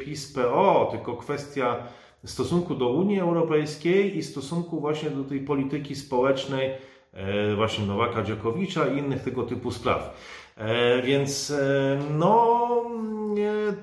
PiS-PO, 0.05 0.88
tylko 0.90 1.16
kwestia 1.16 1.77
stosunku 2.24 2.74
do 2.74 2.88
Unii 2.88 3.20
Europejskiej 3.20 4.16
i 4.16 4.22
stosunku 4.22 4.81
właśnie 4.81 5.11
do 5.11 5.24
tej 5.24 5.40
polityki 5.40 5.96
społecznej 5.96 6.70
e, 7.12 7.55
właśnie 7.55 7.87
Nowaka 7.87 8.22
Dziokowicza 8.22 8.87
i 8.87 8.98
innych 8.98 9.22
tego 9.22 9.42
typu 9.42 9.70
spraw. 9.70 10.16
E, 10.57 11.03
więc 11.03 11.50
e, 11.50 11.98
no 12.11 12.70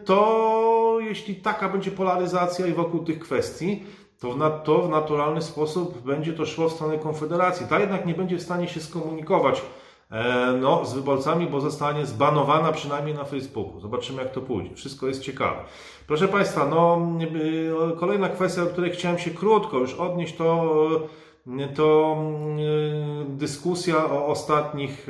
to 0.06 0.98
jeśli 1.00 1.36
taka 1.36 1.70
będzie 1.70 1.92
polaryzacja 1.92 2.68
i 2.68 2.74
wokół 2.74 3.04
tych 3.04 3.20
kwestii, 3.20 3.84
to 4.20 4.32
w, 4.32 4.64
to 4.64 4.82
w 4.82 4.90
naturalny 4.90 5.42
sposób 5.42 6.02
będzie 6.02 6.34
to 6.34 6.46
szło 6.46 6.70
w 6.70 6.74
stronę 6.74 6.98
Konfederacji. 6.98 7.68
Ta 7.68 7.80
jednak 7.80 8.06
nie 8.06 8.14
będzie 8.14 8.38
w 8.38 8.42
stanie 8.42 8.68
się 8.68 8.80
skomunikować 8.80 9.62
no, 10.62 10.86
z 10.86 10.94
wyborcami, 10.94 11.48
bo 11.48 11.62
zostanie 11.62 12.06
zbanowana 12.06 12.72
przynajmniej 12.72 13.16
na 13.16 13.24
Facebooku. 13.24 13.80
Zobaczymy, 13.80 14.24
jak 14.24 14.32
to 14.32 14.42
pójdzie. 14.42 14.76
Wszystko 14.76 15.08
jest 15.08 15.22
ciekawe. 15.22 15.60
Proszę 16.08 16.28
Państwa, 16.28 16.66
no, 16.66 17.08
kolejna 18.00 18.30
kwestia, 18.30 18.64
o 18.64 18.66
której 18.66 18.92
chciałem 18.92 19.20
się 19.20 19.32
krótko 19.32 19.78
już 19.80 19.94
odnieść, 19.94 20.36
to, 20.36 21.08
to 21.76 22.18
dyskusja 23.28 24.06
o 24.06 24.28
ostatnich 24.28 25.08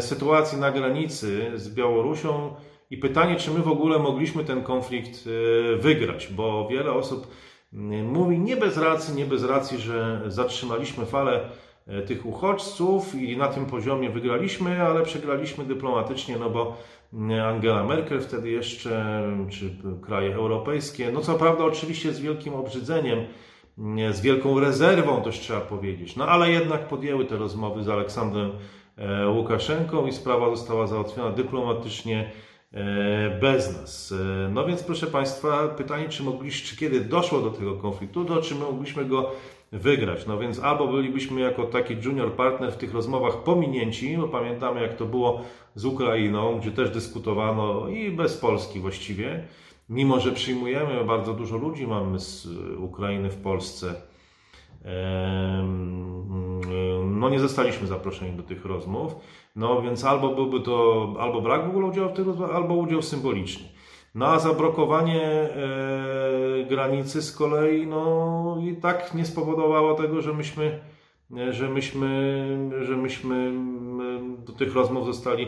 sytuacji 0.00 0.58
na 0.58 0.70
granicy 0.70 1.50
z 1.54 1.74
Białorusią 1.74 2.54
i 2.90 2.96
pytanie, 2.96 3.36
czy 3.36 3.50
my 3.50 3.60
w 3.60 3.68
ogóle 3.68 3.98
mogliśmy 3.98 4.44
ten 4.44 4.62
konflikt 4.62 5.28
wygrać, 5.78 6.28
bo 6.32 6.68
wiele 6.68 6.92
osób 6.92 7.26
mówi 8.02 8.38
nie 8.38 8.56
bez 8.56 8.78
racji, 8.78 9.14
nie 9.14 9.26
bez 9.26 9.44
racji, 9.44 9.78
że 9.78 10.22
zatrzymaliśmy 10.26 11.06
falę 11.06 11.40
e, 11.40 11.48
tych 12.06 12.26
uchodźców 12.26 13.14
i 13.14 13.36
na 13.36 13.48
tym 13.48 13.66
poziomie 13.66 14.10
wygraliśmy, 14.10 14.82
ale 14.82 15.02
przegraliśmy 15.02 15.64
dyplomatycznie, 15.64 16.36
no 16.36 16.50
bo 16.50 16.76
Angela 17.46 17.84
Merkel 17.84 18.20
wtedy 18.20 18.50
jeszcze, 18.50 19.22
czy 19.50 19.76
kraje 20.02 20.34
europejskie, 20.34 21.12
no 21.12 21.20
co 21.20 21.34
prawda 21.34 21.64
oczywiście 21.64 22.12
z 22.12 22.20
wielkim 22.20 22.54
obrzydzeniem, 22.54 23.18
z 24.10 24.20
wielką 24.20 24.60
rezerwą 24.60 25.22
też 25.22 25.40
trzeba 25.40 25.60
powiedzieć, 25.60 26.16
no 26.16 26.26
ale 26.26 26.50
jednak 26.50 26.88
podjęły 26.88 27.24
te 27.24 27.36
rozmowy 27.36 27.84
z 27.84 27.88
Aleksandrem 27.88 28.50
e, 28.96 29.28
Łukaszenką 29.28 30.06
i 30.06 30.12
sprawa 30.12 30.50
została 30.50 30.86
załatwiona 30.86 31.30
dyplomatycznie 31.30 32.30
E, 32.72 33.38
bez 33.40 33.80
nas. 33.80 34.12
E, 34.12 34.48
no 34.48 34.66
więc 34.66 34.82
proszę 34.82 35.06
Państwa, 35.06 35.68
pytanie, 35.68 36.08
czy 36.08 36.22
mogliśmy, 36.22 36.68
czy 36.68 36.76
kiedy 36.76 37.00
doszło 37.00 37.40
do 37.40 37.50
tego 37.50 37.76
konfliktu, 37.76 38.24
to 38.24 38.42
czy 38.42 38.54
mogliśmy 38.54 39.04
go 39.04 39.30
wygrać. 39.72 40.26
No 40.26 40.38
więc 40.38 40.60
albo 40.60 40.88
bylibyśmy 40.88 41.40
jako 41.40 41.64
taki 41.64 41.94
junior 42.04 42.32
partner 42.32 42.72
w 42.72 42.76
tych 42.76 42.94
rozmowach 42.94 43.42
pominięci, 43.42 44.16
bo 44.16 44.28
pamiętamy 44.28 44.82
jak 44.82 44.96
to 44.96 45.06
było 45.06 45.40
z 45.74 45.84
Ukrainą, 45.84 46.58
gdzie 46.60 46.70
też 46.70 46.90
dyskutowano 46.90 47.88
i 47.88 48.10
bez 48.10 48.36
Polski 48.36 48.80
właściwie, 48.80 49.44
mimo 49.88 50.20
że 50.20 50.32
przyjmujemy 50.32 51.04
bardzo 51.04 51.34
dużo 51.34 51.56
ludzi, 51.56 51.86
mamy 51.86 52.20
z 52.20 52.48
Ukrainy 52.78 53.30
w 53.30 53.36
Polsce. 53.36 53.94
No 57.04 57.30
nie 57.30 57.40
zostaliśmy 57.40 57.86
zaproszeni 57.86 58.32
do 58.32 58.42
tych 58.42 58.64
rozmów. 58.64 59.16
No 59.56 59.82
więc 59.82 60.04
albo 60.04 60.34
byłby 60.34 60.60
to, 60.60 61.08
albo 61.18 61.40
brak 61.40 61.66
w 61.66 61.68
ogóle 61.68 61.86
udziału 61.86 62.08
w 62.08 62.12
tych 62.12 62.26
rozmowach, 62.26 62.56
albo 62.56 62.74
udział 62.74 63.02
symboliczny. 63.02 63.68
No 64.14 64.26
a 64.26 64.38
zablokowanie 64.38 65.22
e, 65.22 65.50
granicy 66.68 67.22
z 67.22 67.36
kolei, 67.36 67.86
no 67.86 68.56
i 68.62 68.76
tak 68.76 69.14
nie 69.14 69.24
spowodowało 69.24 69.94
tego, 69.94 70.22
że 70.22 70.32
myśmy, 70.32 70.80
że 71.50 71.68
myśmy, 71.68 72.70
że 72.82 72.96
myśmy 72.96 73.52
do 74.38 74.52
tych 74.52 74.74
rozmów 74.74 75.06
zostali 75.06 75.46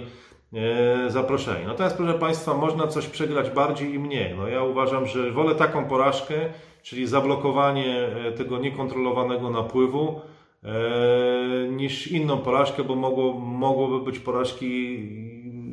e, 0.52 1.10
zaproszeni. 1.10 1.66
Natomiast 1.66 1.96
proszę 1.96 2.18
Państwa, 2.18 2.54
można 2.54 2.86
coś 2.86 3.06
przegrać 3.06 3.50
bardziej 3.50 3.94
i 3.94 3.98
mniej. 3.98 4.34
No 4.36 4.48
ja 4.48 4.62
uważam, 4.62 5.06
że 5.06 5.30
wolę 5.30 5.54
taką 5.54 5.84
porażkę, 5.84 6.34
czyli 6.82 7.06
zablokowanie 7.06 8.06
e, 8.06 8.32
tego 8.32 8.58
niekontrolowanego 8.58 9.50
napływu, 9.50 10.20
E, 10.64 11.68
niż 11.68 12.06
inną 12.06 12.38
porażkę, 12.38 12.84
bo 12.84 12.94
mogło, 12.94 13.32
mogłoby 13.32 14.04
być 14.04 14.18
porażki 14.18 14.98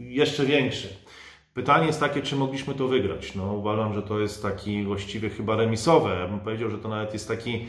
jeszcze 0.10 0.46
większe. 0.46 0.88
Pytanie 1.54 1.88
jest 1.88 2.00
takie, 2.00 2.22
czy 2.22 2.36
mogliśmy 2.36 2.74
to 2.74 2.88
wygrać. 2.88 3.36
No, 3.36 3.54
uważam, 3.54 3.94
że 3.94 4.04
to 4.04 4.20
jest 4.20 4.42
taki 4.42 4.84
właściwie 4.84 5.30
chyba 5.30 5.56
remisowe. 5.56 6.20
Ja 6.20 6.28
bym 6.28 6.40
powiedział, 6.40 6.70
że 6.70 6.78
to 6.78 6.90
nawet 6.90 7.14
jest 7.14 7.28
taki 7.28 7.66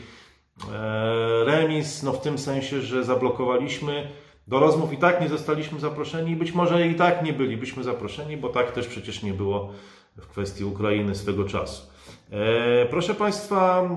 e, 0.73 1.43
remis, 1.45 2.03
no 2.03 2.13
w 2.13 2.21
tym 2.21 2.37
sensie, 2.37 2.81
że 2.81 3.03
zablokowaliśmy 3.03 4.07
do 4.47 4.59
rozmów 4.59 4.93
i 4.93 4.97
tak 4.97 5.21
nie 5.21 5.29
zostaliśmy 5.29 5.79
zaproszeni 5.79 6.31
i 6.31 6.35
być 6.35 6.51
może 6.51 6.87
i 6.87 6.95
tak 6.95 7.23
nie 7.23 7.33
bylibyśmy 7.33 7.83
zaproszeni, 7.83 8.37
bo 8.37 8.49
tak 8.49 8.71
też 8.71 8.87
przecież 8.87 9.23
nie 9.23 9.33
było 9.33 9.71
w 10.17 10.27
kwestii 10.27 10.63
Ukrainy 10.63 11.15
swego 11.15 11.43
czasu. 11.43 11.87
E, 12.31 12.85
proszę 12.85 13.15
Państwa, 13.15 13.89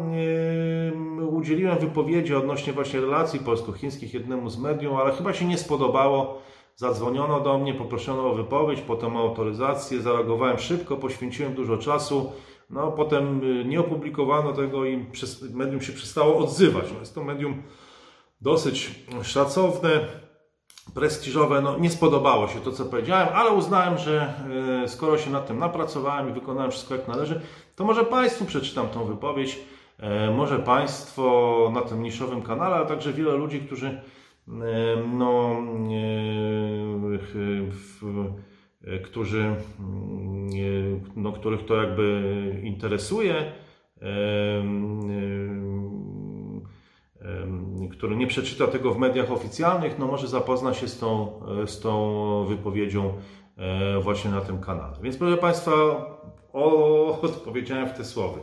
e, 1.20 1.24
udzieliłem 1.24 1.78
wypowiedzi 1.78 2.34
odnośnie 2.34 2.72
właśnie 2.72 3.00
relacji 3.00 3.40
polsko-chińskich 3.40 4.14
jednemu 4.14 4.50
z 4.50 4.58
mediów, 4.58 4.94
ale 4.94 5.12
chyba 5.12 5.32
się 5.32 5.44
nie 5.44 5.58
spodobało. 5.58 6.42
Zadzwoniono 6.76 7.40
do 7.40 7.58
mnie, 7.58 7.74
poproszono 7.74 8.30
o 8.30 8.34
wypowiedź, 8.34 8.80
potem 8.80 9.16
o 9.16 9.20
autoryzację, 9.20 10.00
zareagowałem 10.00 10.58
szybko, 10.58 10.96
poświęciłem 10.96 11.54
dużo 11.54 11.78
czasu. 11.78 12.32
No, 12.70 12.92
potem 12.92 13.40
e, 13.60 13.64
nie 13.64 13.80
opublikowano 13.80 14.52
tego 14.52 14.84
i 14.84 15.04
medium 15.52 15.80
się 15.80 15.92
przestało 15.92 16.38
odzywać. 16.38 16.84
No, 16.94 17.00
jest 17.00 17.14
to 17.14 17.24
medium 17.24 17.62
dosyć 18.40 18.90
szacowne, 19.22 19.90
prestiżowe, 20.94 21.60
no 21.60 21.78
nie 21.78 21.90
spodobało 21.90 22.48
się 22.48 22.60
to, 22.60 22.72
co 22.72 22.84
powiedziałem, 22.84 23.28
ale 23.34 23.50
uznałem, 23.50 23.98
że 23.98 24.34
e, 24.84 24.88
skoro 24.88 25.18
się 25.18 25.30
nad 25.30 25.46
tym 25.46 25.58
napracowałem 25.58 26.30
i 26.30 26.32
wykonałem 26.32 26.70
wszystko 26.70 26.94
jak 26.94 27.08
należy, 27.08 27.40
to 27.76 27.84
może 27.84 28.04
Państwu 28.04 28.44
przeczytam 28.44 28.88
tą 28.88 29.04
wypowiedź, 29.04 29.58
e, 29.98 30.30
może 30.30 30.58
Państwo 30.58 31.70
na 31.74 31.80
tym 31.82 32.02
niszowym 32.02 32.42
kanale, 32.42 32.76
ale 32.76 32.86
także 32.86 33.12
wiele 33.12 33.32
ludzi, 33.32 33.60
którzy 33.60 34.00
e, 34.48 34.96
no, 35.16 35.62
którzy, 39.04 39.54
no, 41.16 41.32
których 41.32 41.64
to 41.64 41.82
jakby 41.82 42.60
interesuje, 42.64 43.52
który 47.90 48.16
nie 48.16 48.26
przeczyta 48.26 48.66
tego 48.66 48.94
w 48.94 48.98
mediach 48.98 49.32
oficjalnych, 49.32 49.98
no 49.98 50.06
może 50.06 50.28
zapozna 50.28 50.74
się 50.74 50.88
z 50.88 50.98
tą, 50.98 51.40
e, 51.62 51.66
z 51.66 51.80
tą 51.80 52.44
wypowiedzią 52.44 53.12
e, 53.56 54.00
właśnie 54.00 54.30
na 54.30 54.40
tym 54.40 54.60
kanale. 54.60 54.96
Więc 55.02 55.16
proszę 55.16 55.36
Państwa, 55.36 55.72
o, 56.52 57.20
odpowiedziałem 57.20 57.88
w 57.88 57.92
te 57.92 58.04
słowy. 58.04 58.40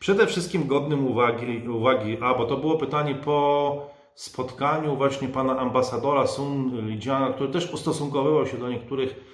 Przede 0.00 0.26
wszystkim 0.26 0.66
godnym 0.66 1.06
uwagi, 1.06 1.68
uwagi, 1.68 2.16
a 2.20 2.34
bo 2.34 2.44
to 2.44 2.56
było 2.56 2.78
pytanie 2.78 3.14
po 3.14 3.91
spotkaniu 4.14 4.96
właśnie 4.96 5.28
pana 5.28 5.58
ambasadora 5.58 6.26
Sun 6.26 6.86
Lidziana, 6.88 7.32
który 7.32 7.48
też 7.48 7.72
ustosunkowywał 7.72 8.46
się 8.46 8.56
do 8.56 8.68
niektórych 8.68 9.32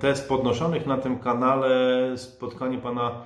test 0.00 0.28
podnoszonych 0.28 0.86
na 0.86 0.98
tym 0.98 1.18
kanale, 1.18 1.68
spotkanie 2.16 2.78
pana 2.78 3.22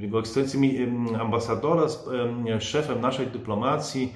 jego 0.00 0.18
ekscelencji 0.18 0.78
ambasadora 1.20 1.88
z 1.88 2.08
szefem 2.60 3.00
naszej 3.00 3.26
dyplomacji, 3.26 4.14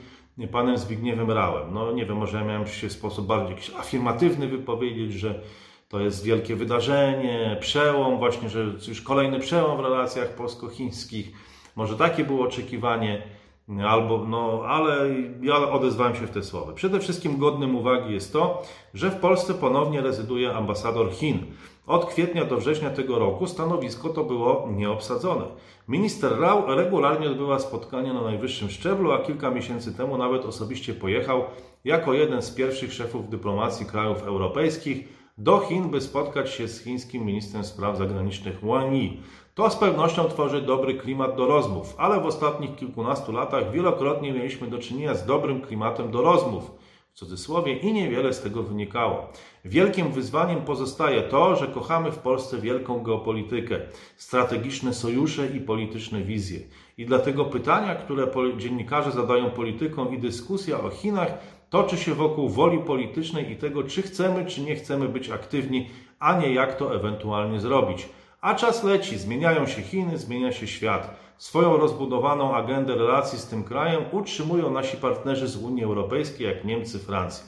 panem 0.52 0.78
Zbigniewem 0.78 1.30
Rałem. 1.30 1.74
No 1.74 1.92
nie 1.92 2.06
wiem, 2.06 2.16
może 2.16 2.38
ja 2.38 2.44
miałem 2.44 2.66
się 2.66 2.88
w 2.88 2.92
sposób 2.92 3.26
bardziej 3.26 3.56
afirmatywny 3.78 4.48
wypowiedzieć, 4.48 5.12
że 5.12 5.40
to 5.88 6.00
jest 6.00 6.24
wielkie 6.24 6.56
wydarzenie, 6.56 7.56
przełom, 7.60 8.18
właśnie, 8.18 8.48
że 8.48 8.64
już 8.88 9.02
kolejny 9.02 9.40
przełom 9.40 9.76
w 9.76 9.80
relacjach 9.80 10.28
polsko-chińskich. 10.28 11.32
Może 11.76 11.96
takie 11.96 12.24
było 12.24 12.44
oczekiwanie, 12.44 13.22
albo, 13.68 14.24
no, 14.28 14.62
ale 14.66 15.08
ja 15.42 15.70
odezwałem 15.70 16.14
się 16.14 16.26
w 16.26 16.30
te 16.30 16.42
słowa. 16.42 16.72
Przede 16.72 17.00
wszystkim 17.00 17.38
godnym 17.38 17.76
uwagi 17.76 18.14
jest 18.14 18.32
to, 18.32 18.62
że 18.94 19.10
w 19.10 19.16
Polsce 19.16 19.54
ponownie 19.54 20.00
rezyduje 20.00 20.54
ambasador 20.54 21.12
Chin. 21.12 21.38
Od 21.86 22.06
kwietnia 22.06 22.44
do 22.44 22.56
września 22.56 22.90
tego 22.90 23.18
roku 23.18 23.46
stanowisko 23.46 24.08
to 24.08 24.24
było 24.24 24.68
nieobsadzone. 24.76 25.44
Minister 25.88 26.40
Rao 26.40 26.74
regularnie 26.74 27.30
odbywa 27.30 27.58
spotkania 27.58 28.12
na 28.12 28.22
najwyższym 28.22 28.70
szczeblu, 28.70 29.12
a 29.12 29.18
kilka 29.18 29.50
miesięcy 29.50 29.96
temu 29.96 30.18
nawet 30.18 30.44
osobiście 30.44 30.94
pojechał 30.94 31.44
jako 31.84 32.14
jeden 32.14 32.42
z 32.42 32.50
pierwszych 32.50 32.92
szefów 32.92 33.28
dyplomacji 33.28 33.86
krajów 33.86 34.22
europejskich 34.22 35.08
do 35.38 35.58
Chin, 35.58 35.90
by 35.90 36.00
spotkać 36.00 36.50
się 36.50 36.68
z 36.68 36.84
chińskim 36.84 37.26
ministrem 37.26 37.64
spraw 37.64 37.98
zagranicznych 37.98 38.64
Wang 38.64 38.92
Yi. 38.92 39.20
To 39.54 39.70
z 39.70 39.76
pewnością 39.76 40.24
tworzy 40.24 40.62
dobry 40.62 40.94
klimat 40.94 41.36
do 41.36 41.46
rozmów, 41.46 41.94
ale 41.98 42.20
w 42.20 42.26
ostatnich 42.26 42.76
kilkunastu 42.76 43.32
latach 43.32 43.70
wielokrotnie 43.70 44.32
mieliśmy 44.32 44.66
do 44.66 44.78
czynienia 44.78 45.14
z 45.14 45.26
dobrym 45.26 45.60
klimatem 45.60 46.10
do 46.10 46.22
rozmów 46.22 46.70
w 47.12 47.16
cudzysłowie 47.16 47.76
i 47.76 47.92
niewiele 47.92 48.32
z 48.32 48.40
tego 48.40 48.62
wynikało. 48.62 49.28
Wielkim 49.64 50.12
wyzwaniem 50.12 50.62
pozostaje 50.62 51.22
to, 51.22 51.56
że 51.56 51.66
kochamy 51.66 52.12
w 52.12 52.18
Polsce 52.18 52.58
wielką 52.58 53.02
geopolitykę, 53.02 53.80
strategiczne 54.16 54.94
sojusze 54.94 55.46
i 55.46 55.60
polityczne 55.60 56.22
wizje. 56.22 56.60
I 56.98 57.06
dlatego 57.06 57.44
pytania, 57.44 57.94
które 57.94 58.26
dziennikarze 58.56 59.10
zadają 59.10 59.50
politykom 59.50 60.14
i 60.14 60.18
dyskusja 60.18 60.80
o 60.80 60.90
Chinach 60.90 61.38
toczy 61.70 61.96
się 61.96 62.14
wokół 62.14 62.48
woli 62.48 62.78
politycznej 62.78 63.50
i 63.50 63.56
tego, 63.56 63.82
czy 63.82 64.02
chcemy, 64.02 64.46
czy 64.46 64.60
nie 64.60 64.76
chcemy 64.76 65.08
być 65.08 65.30
aktywni, 65.30 65.88
a 66.18 66.38
nie 66.40 66.54
jak 66.54 66.76
to 66.76 66.94
ewentualnie 66.94 67.60
zrobić. 67.60 68.08
A 68.44 68.54
czas 68.54 68.82
leci, 68.82 69.18
zmieniają 69.18 69.66
się 69.66 69.82
Chiny, 69.82 70.18
zmienia 70.18 70.52
się 70.52 70.66
świat. 70.66 71.16
Swoją 71.38 71.76
rozbudowaną 71.76 72.54
agendę 72.54 72.94
relacji 72.94 73.38
z 73.38 73.46
tym 73.46 73.64
krajem 73.64 74.04
utrzymują 74.12 74.70
nasi 74.70 74.96
partnerzy 74.96 75.48
z 75.48 75.56
Unii 75.56 75.84
Europejskiej, 75.84 76.46
jak 76.46 76.64
Niemcy, 76.64 76.98
Francja. 76.98 77.44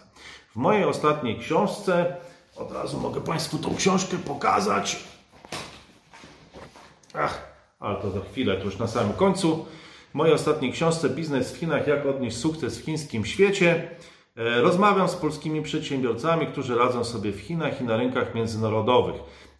W 0.53 0.57
mojej 0.57 0.85
ostatniej 0.85 1.39
książce, 1.39 2.17
od 2.57 2.73
razu 2.73 3.01
mogę 3.01 3.21
Państwu 3.21 3.59
tą 3.59 3.77
książkę 3.77 4.17
pokazać. 4.17 5.05
Ach, 7.15 7.57
ale 7.81 7.97
to 7.97 8.11
za 8.11 8.21
chwilę, 8.21 8.57
to 8.57 8.65
już 8.65 8.79
na 8.79 8.87
samym 8.87 9.13
końcu. 9.13 9.67
W 10.11 10.15
mojej 10.15 10.35
ostatniej 10.35 10.73
książce 10.73 11.11
Biznes 11.11 11.53
w 11.53 11.57
Chinach, 11.57 11.87
jak 11.87 12.07
odnieść 12.07 12.37
sukces 12.37 12.79
w 12.79 12.85
chińskim 12.85 13.25
świecie. 13.25 13.91
E, 14.37 14.61
rozmawiam 14.61 15.09
z 15.09 15.15
polskimi 15.15 15.63
przedsiębiorcami, 15.63 16.47
którzy 16.47 16.79
radzą 16.79 17.05
sobie 17.05 17.33
w 17.33 17.41
Chinach 17.41 17.81
i 17.81 17.85
na 17.85 17.97
rynkach 17.97 18.35
międzynarodowych. 18.35 19.17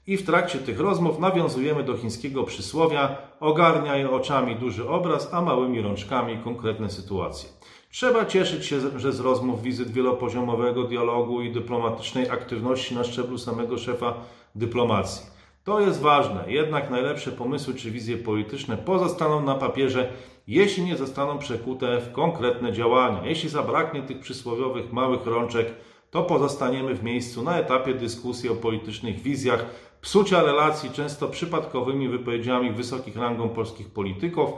I 0.07 0.17
w 0.17 0.27
trakcie 0.27 0.59
tych 0.59 0.81
rozmów 0.81 1.19
nawiązujemy 1.19 1.83
do 1.83 1.97
chińskiego 1.97 2.45
przysłowia: 2.45 3.17
ogarniaj 3.41 4.05
oczami 4.05 4.57
duży 4.57 4.89
obraz, 4.89 5.35
a 5.35 5.43
małymi 5.43 5.83
rączkami 5.83 6.39
konkretne 6.45 6.91
sytuacje. 6.91 7.49
Trzeba 7.91 8.27
cieszyć 8.27 8.67
się, 8.67 8.77
że 8.97 9.13
z 9.13 9.21
rozmów, 9.21 9.63
wizyt 9.63 9.91
wielopoziomowego 9.91 10.85
dialogu 10.85 11.43
i 11.43 11.53
dyplomatycznej 11.53 12.31
aktywności 12.31 12.95
na 12.95 13.05
szczeblu 13.05 13.39
samego 13.39 13.79
szefa 13.79 14.15
dyplomacji. 14.55 15.27
To 15.65 15.81
jest 15.81 16.01
ważne, 16.01 16.45
jednak 16.47 16.91
najlepsze 16.91 17.33
pomysły 17.33 17.75
czy 17.75 17.91
wizje 17.91 18.17
polityczne 18.17 18.77
pozostaną 18.77 19.43
na 19.43 19.55
papierze, 19.55 20.13
jeśli 20.47 20.85
nie 20.85 20.97
zostaną 20.97 21.39
przekute 21.39 22.01
w 22.01 22.13
konkretne 22.13 22.73
działania. 22.73 23.21
Jeśli 23.25 23.49
zabraknie 23.49 24.03
tych 24.03 24.21
przysłowiowych 24.21 24.93
małych 24.93 25.27
rączek, 25.27 25.75
to 26.11 26.23
pozostaniemy 26.23 26.95
w 26.95 27.05
miejscu 27.05 27.43
na 27.43 27.59
etapie 27.59 27.95
dyskusji 27.95 28.49
o 28.49 28.55
politycznych 28.55 29.21
wizjach, 29.21 29.67
psucia 30.07 30.43
relacji 30.43 30.91
często 30.91 31.29
przypadkowymi 31.29 32.09
wypowiedziami 32.09 32.71
wysokich 32.71 33.17
rangą 33.17 33.49
polskich 33.49 33.91
polityków 33.91 34.51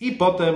i 0.00 0.12
potem 0.12 0.54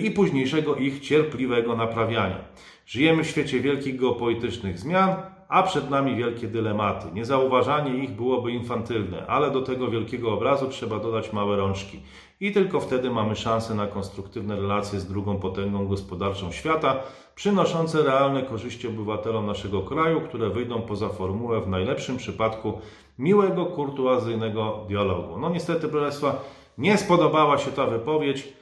i 0.00 0.10
późniejszego 0.10 0.76
ich 0.76 1.00
cierpliwego 1.00 1.76
naprawiania. 1.76 2.38
Żyjemy 2.86 3.24
w 3.24 3.26
świecie 3.26 3.60
wielkich 3.60 4.00
geopolitycznych 4.00 4.78
zmian, 4.78 5.16
a 5.48 5.62
przed 5.62 5.90
nami 5.90 6.16
wielkie 6.16 6.46
dylematy. 6.46 7.06
Niezauważanie 7.12 8.04
ich 8.04 8.10
byłoby 8.10 8.52
infantylne, 8.52 9.26
ale 9.26 9.50
do 9.50 9.62
tego 9.62 9.88
wielkiego 9.88 10.32
obrazu 10.32 10.68
trzeba 10.68 10.98
dodać 10.98 11.32
małe 11.32 11.56
rączki. 11.56 12.00
I 12.40 12.52
tylko 12.52 12.80
wtedy 12.80 13.10
mamy 13.10 13.36
szansę 13.36 13.74
na 13.74 13.86
konstruktywne 13.86 14.56
relacje 14.56 15.00
z 15.00 15.06
drugą 15.06 15.36
potęgą 15.36 15.86
gospodarczą 15.86 16.52
świata, 16.52 16.96
przynoszące 17.34 18.02
realne 18.02 18.42
korzyści 18.42 18.88
obywatelom 18.88 19.46
naszego 19.46 19.82
kraju, 19.82 20.20
które 20.20 20.50
wyjdą 20.50 20.82
poza 20.82 21.08
formułę 21.08 21.60
w 21.60 21.68
najlepszym 21.68 22.16
przypadku 22.16 22.78
miłego, 23.18 23.66
kurtuazyjnego 23.66 24.84
dialogu. 24.88 25.38
No 25.38 25.50
niestety, 25.50 25.88
proszę 25.88 26.32
nie 26.78 26.98
spodobała 26.98 27.58
się 27.58 27.70
ta 27.70 27.86
wypowiedź. 27.86 28.52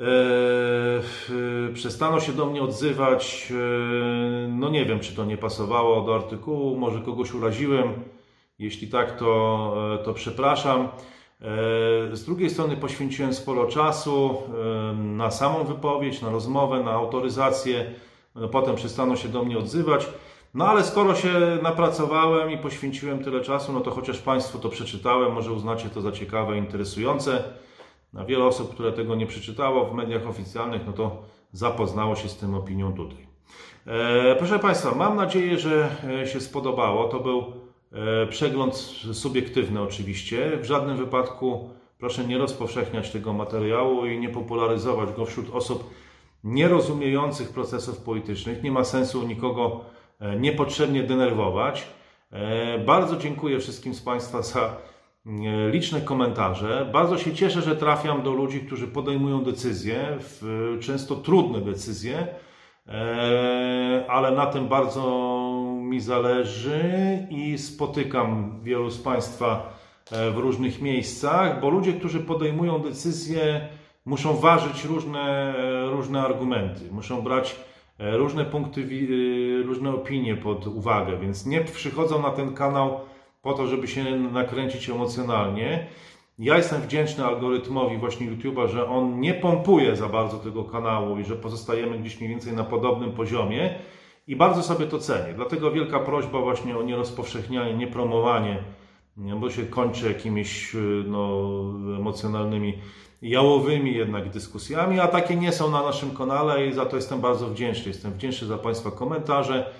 Eee, 0.00 1.74
przestano 1.74 2.20
się 2.20 2.32
do 2.32 2.46
mnie 2.46 2.62
odzywać. 2.62 3.52
Eee, 3.52 4.48
no 4.48 4.68
nie 4.68 4.84
wiem, 4.84 5.00
czy 5.00 5.16
to 5.16 5.24
nie 5.24 5.36
pasowało 5.36 6.00
do 6.00 6.14
artykułu, 6.14 6.76
może 6.76 7.00
kogoś 7.00 7.34
uraziłem. 7.34 7.94
Jeśli 8.58 8.88
tak, 8.88 9.18
to, 9.18 9.74
e, 10.00 10.04
to 10.04 10.14
przepraszam. 10.14 10.88
Z 12.12 12.24
drugiej 12.24 12.50
strony 12.50 12.76
poświęciłem 12.76 13.34
sporo 13.34 13.66
czasu 13.66 14.42
na 14.94 15.30
samą 15.30 15.64
wypowiedź, 15.64 16.22
na 16.22 16.30
rozmowę, 16.30 16.82
na 16.82 16.90
autoryzację. 16.90 17.94
No, 18.34 18.48
potem 18.48 18.76
przestano 18.76 19.16
się 19.16 19.28
do 19.28 19.44
mnie 19.44 19.58
odzywać. 19.58 20.08
No 20.54 20.68
ale 20.68 20.84
skoro 20.84 21.14
się 21.14 21.58
napracowałem 21.62 22.50
i 22.50 22.58
poświęciłem 22.58 23.24
tyle 23.24 23.40
czasu, 23.40 23.72
no 23.72 23.80
to 23.80 23.90
chociaż 23.90 24.18
Państwu 24.18 24.58
to 24.58 24.68
przeczytałem, 24.68 25.32
może 25.32 25.52
uznacie 25.52 25.88
to 25.88 26.00
za 26.00 26.12
ciekawe, 26.12 26.58
interesujące. 26.58 27.44
Na 28.12 28.24
wiele 28.24 28.44
osób, 28.44 28.74
które 28.74 28.92
tego 28.92 29.14
nie 29.14 29.26
przeczytało 29.26 29.84
w 29.84 29.94
mediach 29.94 30.26
oficjalnych, 30.26 30.82
no 30.86 30.92
to 30.92 31.22
zapoznało 31.52 32.16
się 32.16 32.28
z 32.28 32.36
tym 32.36 32.54
opinią 32.54 32.92
tutaj. 32.92 33.26
E, 33.86 34.36
proszę 34.36 34.58
Państwa, 34.58 34.94
mam 34.94 35.16
nadzieję, 35.16 35.58
że 35.58 35.88
e, 36.22 36.26
się 36.26 36.40
spodobało. 36.40 37.08
To 37.08 37.20
był 37.20 37.52
e, 37.92 38.26
przegląd 38.26 38.74
subiektywny 39.12 39.82
oczywiście. 39.82 40.56
W 40.56 40.64
żadnym 40.64 40.96
wypadku 40.96 41.70
proszę 41.98 42.24
nie 42.24 42.38
rozpowszechniać 42.38 43.10
tego 43.10 43.32
materiału 43.32 44.06
i 44.06 44.18
nie 44.18 44.28
popularyzować 44.28 45.12
go 45.12 45.24
wśród 45.24 45.50
osób 45.54 45.90
nierozumiejących 46.44 47.48
procesów 47.48 47.98
politycznych. 47.98 48.62
Nie 48.62 48.72
ma 48.72 48.84
sensu 48.84 49.26
nikogo 49.26 49.93
niepotrzebnie 50.40 51.02
denerwować. 51.02 51.86
Bardzo 52.86 53.16
dziękuję 53.16 53.60
wszystkim 53.60 53.94
z 53.94 54.00
Państwa 54.00 54.42
za 54.42 54.76
E, 55.26 55.70
liczne 55.70 56.00
komentarze. 56.00 56.90
Bardzo 56.92 57.18
się 57.18 57.34
cieszę, 57.34 57.62
że 57.62 57.76
trafiam 57.76 58.22
do 58.22 58.32
ludzi, 58.32 58.60
którzy 58.60 58.86
podejmują 58.86 59.44
decyzje, 59.44 60.18
często 60.80 61.16
trudne 61.16 61.60
decyzje, 61.60 62.26
e, 62.86 64.04
ale 64.08 64.30
na 64.30 64.46
tym 64.46 64.68
bardzo 64.68 65.04
mi 65.80 66.00
zależy 66.00 66.82
i 67.30 67.58
spotykam 67.58 68.60
wielu 68.62 68.90
z 68.90 68.98
Państwa 68.98 69.78
e, 70.12 70.30
w 70.30 70.38
różnych 70.38 70.82
miejscach, 70.82 71.60
bo 71.60 71.70
ludzie, 71.70 71.92
którzy 71.92 72.20
podejmują 72.20 72.78
decyzje, 72.78 73.68
muszą 74.04 74.36
ważyć 74.36 74.84
różne, 74.84 75.54
różne 75.90 76.22
argumenty, 76.22 76.92
muszą 76.92 77.22
brać 77.22 77.56
różne 77.98 78.44
punkty, 78.44 78.86
różne 79.64 79.90
opinie 79.90 80.36
pod 80.36 80.66
uwagę, 80.66 81.18
więc 81.18 81.46
nie 81.46 81.60
przychodzą 81.60 82.22
na 82.22 82.30
ten 82.30 82.54
kanał 82.54 83.00
po 83.42 83.52
to, 83.52 83.66
żeby 83.66 83.88
się 83.88 84.04
nakręcić 84.16 84.90
emocjonalnie. 84.90 85.86
Ja 86.38 86.56
jestem 86.56 86.82
wdzięczny 86.82 87.24
algorytmowi 87.24 87.96
właśnie 87.96 88.30
YouTube'a, 88.30 88.68
że 88.68 88.88
on 88.88 89.20
nie 89.20 89.34
pompuje 89.34 89.96
za 89.96 90.08
bardzo 90.08 90.36
tego 90.36 90.64
kanału 90.64 91.18
i 91.18 91.24
że 91.24 91.36
pozostajemy 91.36 91.98
gdzieś 91.98 92.18
mniej 92.18 92.30
więcej 92.30 92.52
na 92.52 92.64
podobnym 92.64 93.12
poziomie 93.12 93.74
i 94.26 94.36
bardzo 94.36 94.62
sobie 94.62 94.86
to 94.86 94.98
cenię. 94.98 95.34
Dlatego 95.36 95.70
wielka 95.70 96.00
prośba 96.00 96.40
właśnie 96.40 96.78
o 96.78 96.82
nierozpowszechnianie, 96.82 97.74
niepromowanie, 97.74 98.62
bo 99.16 99.50
się 99.50 99.62
kończy 99.62 100.08
jakimiś 100.08 100.76
no, 101.06 101.50
emocjonalnymi, 101.96 102.78
jałowymi 103.24 103.94
jednak 103.94 104.30
dyskusjami, 104.30 105.00
a 105.00 105.08
takie 105.08 105.36
nie 105.36 105.52
są 105.52 105.70
na 105.70 105.82
naszym 105.82 106.16
kanale 106.16 106.66
i 106.66 106.72
za 106.72 106.86
to 106.86 106.96
jestem 106.96 107.20
bardzo 107.20 107.48
wdzięczny. 107.48 107.88
Jestem 107.88 108.12
wdzięczny 108.12 108.48
za 108.48 108.58
Państwa 108.58 108.90
komentarze, 108.90 109.70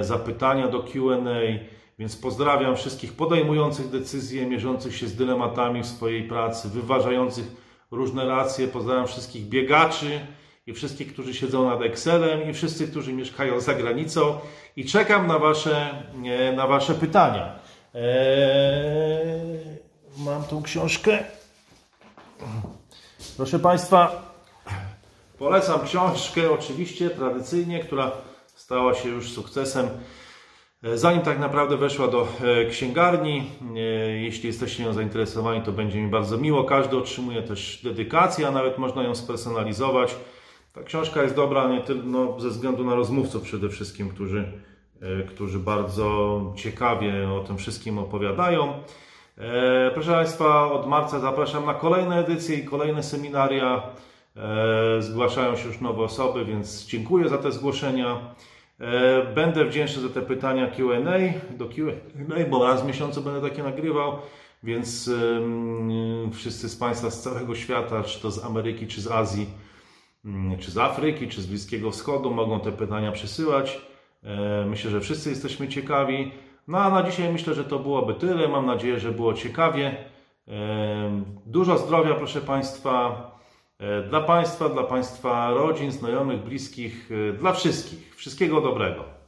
zapytania 0.00 0.68
do 0.68 0.82
Q&A, 0.82 1.40
więc 1.98 2.16
pozdrawiam 2.16 2.76
wszystkich 2.76 3.12
podejmujących 3.12 3.90
decyzje, 3.90 4.46
mierzących 4.46 4.96
się 4.96 5.06
z 5.06 5.16
dylematami 5.16 5.82
w 5.82 5.86
swojej 5.86 6.22
pracy, 6.22 6.68
wyważających 6.68 7.44
różne 7.90 8.26
racje. 8.26 8.68
Pozdrawiam 8.68 9.06
wszystkich 9.06 9.44
biegaczy 9.48 10.20
i 10.66 10.72
wszystkich, 10.72 11.12
którzy 11.12 11.34
siedzą 11.34 11.70
nad 11.70 11.82
Excelem 11.82 12.50
i 12.50 12.54
wszyscy, 12.54 12.88
którzy 12.88 13.12
mieszkają 13.12 13.60
za 13.60 13.74
granicą 13.74 14.38
i 14.76 14.84
czekam 14.84 15.26
na 15.26 15.38
Wasze, 15.38 16.04
na 16.56 16.66
wasze 16.66 16.94
pytania. 16.94 17.58
Eee, 17.94 18.00
mam 20.18 20.44
tą 20.44 20.62
książkę. 20.62 21.24
Proszę 23.36 23.58
Państwa, 23.58 24.32
polecam 25.38 25.80
książkę 25.84 26.52
oczywiście 26.52 27.10
tradycyjnie, 27.10 27.80
która 27.80 28.12
stała 28.56 28.94
się 28.94 29.08
już 29.08 29.30
sukcesem 29.30 29.88
E, 30.82 30.98
zanim 30.98 31.22
tak 31.22 31.38
naprawdę 31.38 31.76
weszła 31.76 32.08
do 32.08 32.28
e, 32.40 32.64
księgarni, 32.64 33.50
e, 33.76 33.80
jeśli 34.10 34.46
jesteście 34.46 34.84
nią 34.84 34.92
zainteresowani, 34.92 35.62
to 35.62 35.72
będzie 35.72 36.00
mi 36.00 36.10
bardzo 36.10 36.38
miło. 36.38 36.64
Każdy 36.64 36.96
otrzymuje 36.96 37.42
też 37.42 37.80
dedykację, 37.84 38.48
a 38.48 38.50
nawet 38.50 38.78
można 38.78 39.02
ją 39.02 39.14
spersonalizować. 39.14 40.16
Ta 40.72 40.82
książka 40.82 41.22
jest 41.22 41.34
dobra 41.34 41.68
nie 41.68 41.80
tylko 41.80 42.06
no, 42.06 42.40
ze 42.40 42.48
względu 42.48 42.84
na 42.84 42.94
rozmówców 42.94 43.42
przede 43.42 43.68
wszystkim, 43.68 44.08
którzy, 44.08 44.52
którzy 45.28 45.58
bardzo 45.58 46.40
ciekawie 46.56 47.32
o 47.32 47.44
tym 47.44 47.58
wszystkim 47.58 47.98
opowiadają. 47.98 48.82
Proszę 49.94 50.12
Państwa, 50.12 50.72
od 50.72 50.86
marca 50.86 51.20
zapraszam 51.20 51.66
na 51.66 51.74
kolejne 51.74 52.18
edycje 52.18 52.56
i 52.56 52.64
kolejne 52.64 53.02
seminaria. 53.02 53.82
Zgłaszają 54.98 55.56
się 55.56 55.68
już 55.68 55.80
nowe 55.80 56.02
osoby, 56.02 56.44
więc 56.44 56.86
dziękuję 56.86 57.28
za 57.28 57.38
te 57.38 57.52
zgłoszenia. 57.52 58.34
E, 58.80 59.24
będę 59.34 59.64
wdzięczny 59.64 60.02
za 60.02 60.08
te 60.08 60.22
pytania 60.22 60.66
QA, 60.66 61.56
do 61.56 61.66
QA, 61.66 62.44
bo 62.50 62.64
raz 62.66 62.82
w 62.82 62.86
miesiącu 62.86 63.22
będę 63.22 63.48
takie 63.48 63.62
nagrywał, 63.62 64.18
więc 64.62 65.10
wszyscy 66.32 66.68
z 66.68 66.76
Państwa 66.76 67.10
z 67.10 67.22
całego 67.22 67.54
świata, 67.54 68.02
czy 68.02 68.20
to 68.20 68.30
z 68.30 68.44
Ameryki, 68.44 68.86
czy 68.86 69.00
z 69.00 69.10
Azji, 69.10 69.46
mm, 70.24 70.58
czy 70.58 70.70
z 70.70 70.78
Afryki, 70.78 71.28
czy 71.28 71.42
z 71.42 71.46
Bliskiego 71.46 71.90
Wschodu, 71.90 72.30
mogą 72.30 72.60
te 72.60 72.72
pytania 72.72 73.12
przesyłać. 73.12 73.80
E, 74.24 74.64
myślę, 74.68 74.90
że 74.90 75.00
wszyscy 75.00 75.30
jesteśmy 75.30 75.68
ciekawi. 75.68 76.32
No 76.70 76.78
a 76.78 76.90
na 76.90 77.02
dzisiaj 77.02 77.32
myślę, 77.32 77.54
że 77.54 77.64
to 77.64 77.78
byłoby 77.78 78.14
tyle. 78.14 78.48
Mam 78.48 78.66
nadzieję, 78.66 79.00
że 79.00 79.12
było 79.12 79.34
ciekawie. 79.34 79.96
Dużo 81.46 81.78
zdrowia, 81.78 82.14
proszę 82.14 82.40
Państwa. 82.40 83.30
E, 83.78 84.02
dla 84.02 84.20
Państwa, 84.20 84.68
dla 84.68 84.82
Państwa 84.82 85.50
rodzin, 85.50 85.92
znajomych, 85.92 86.42
bliskich, 86.42 87.10
e, 87.30 87.32
dla 87.32 87.52
wszystkich. 87.52 88.16
Wszystkiego 88.16 88.60
dobrego. 88.60 89.19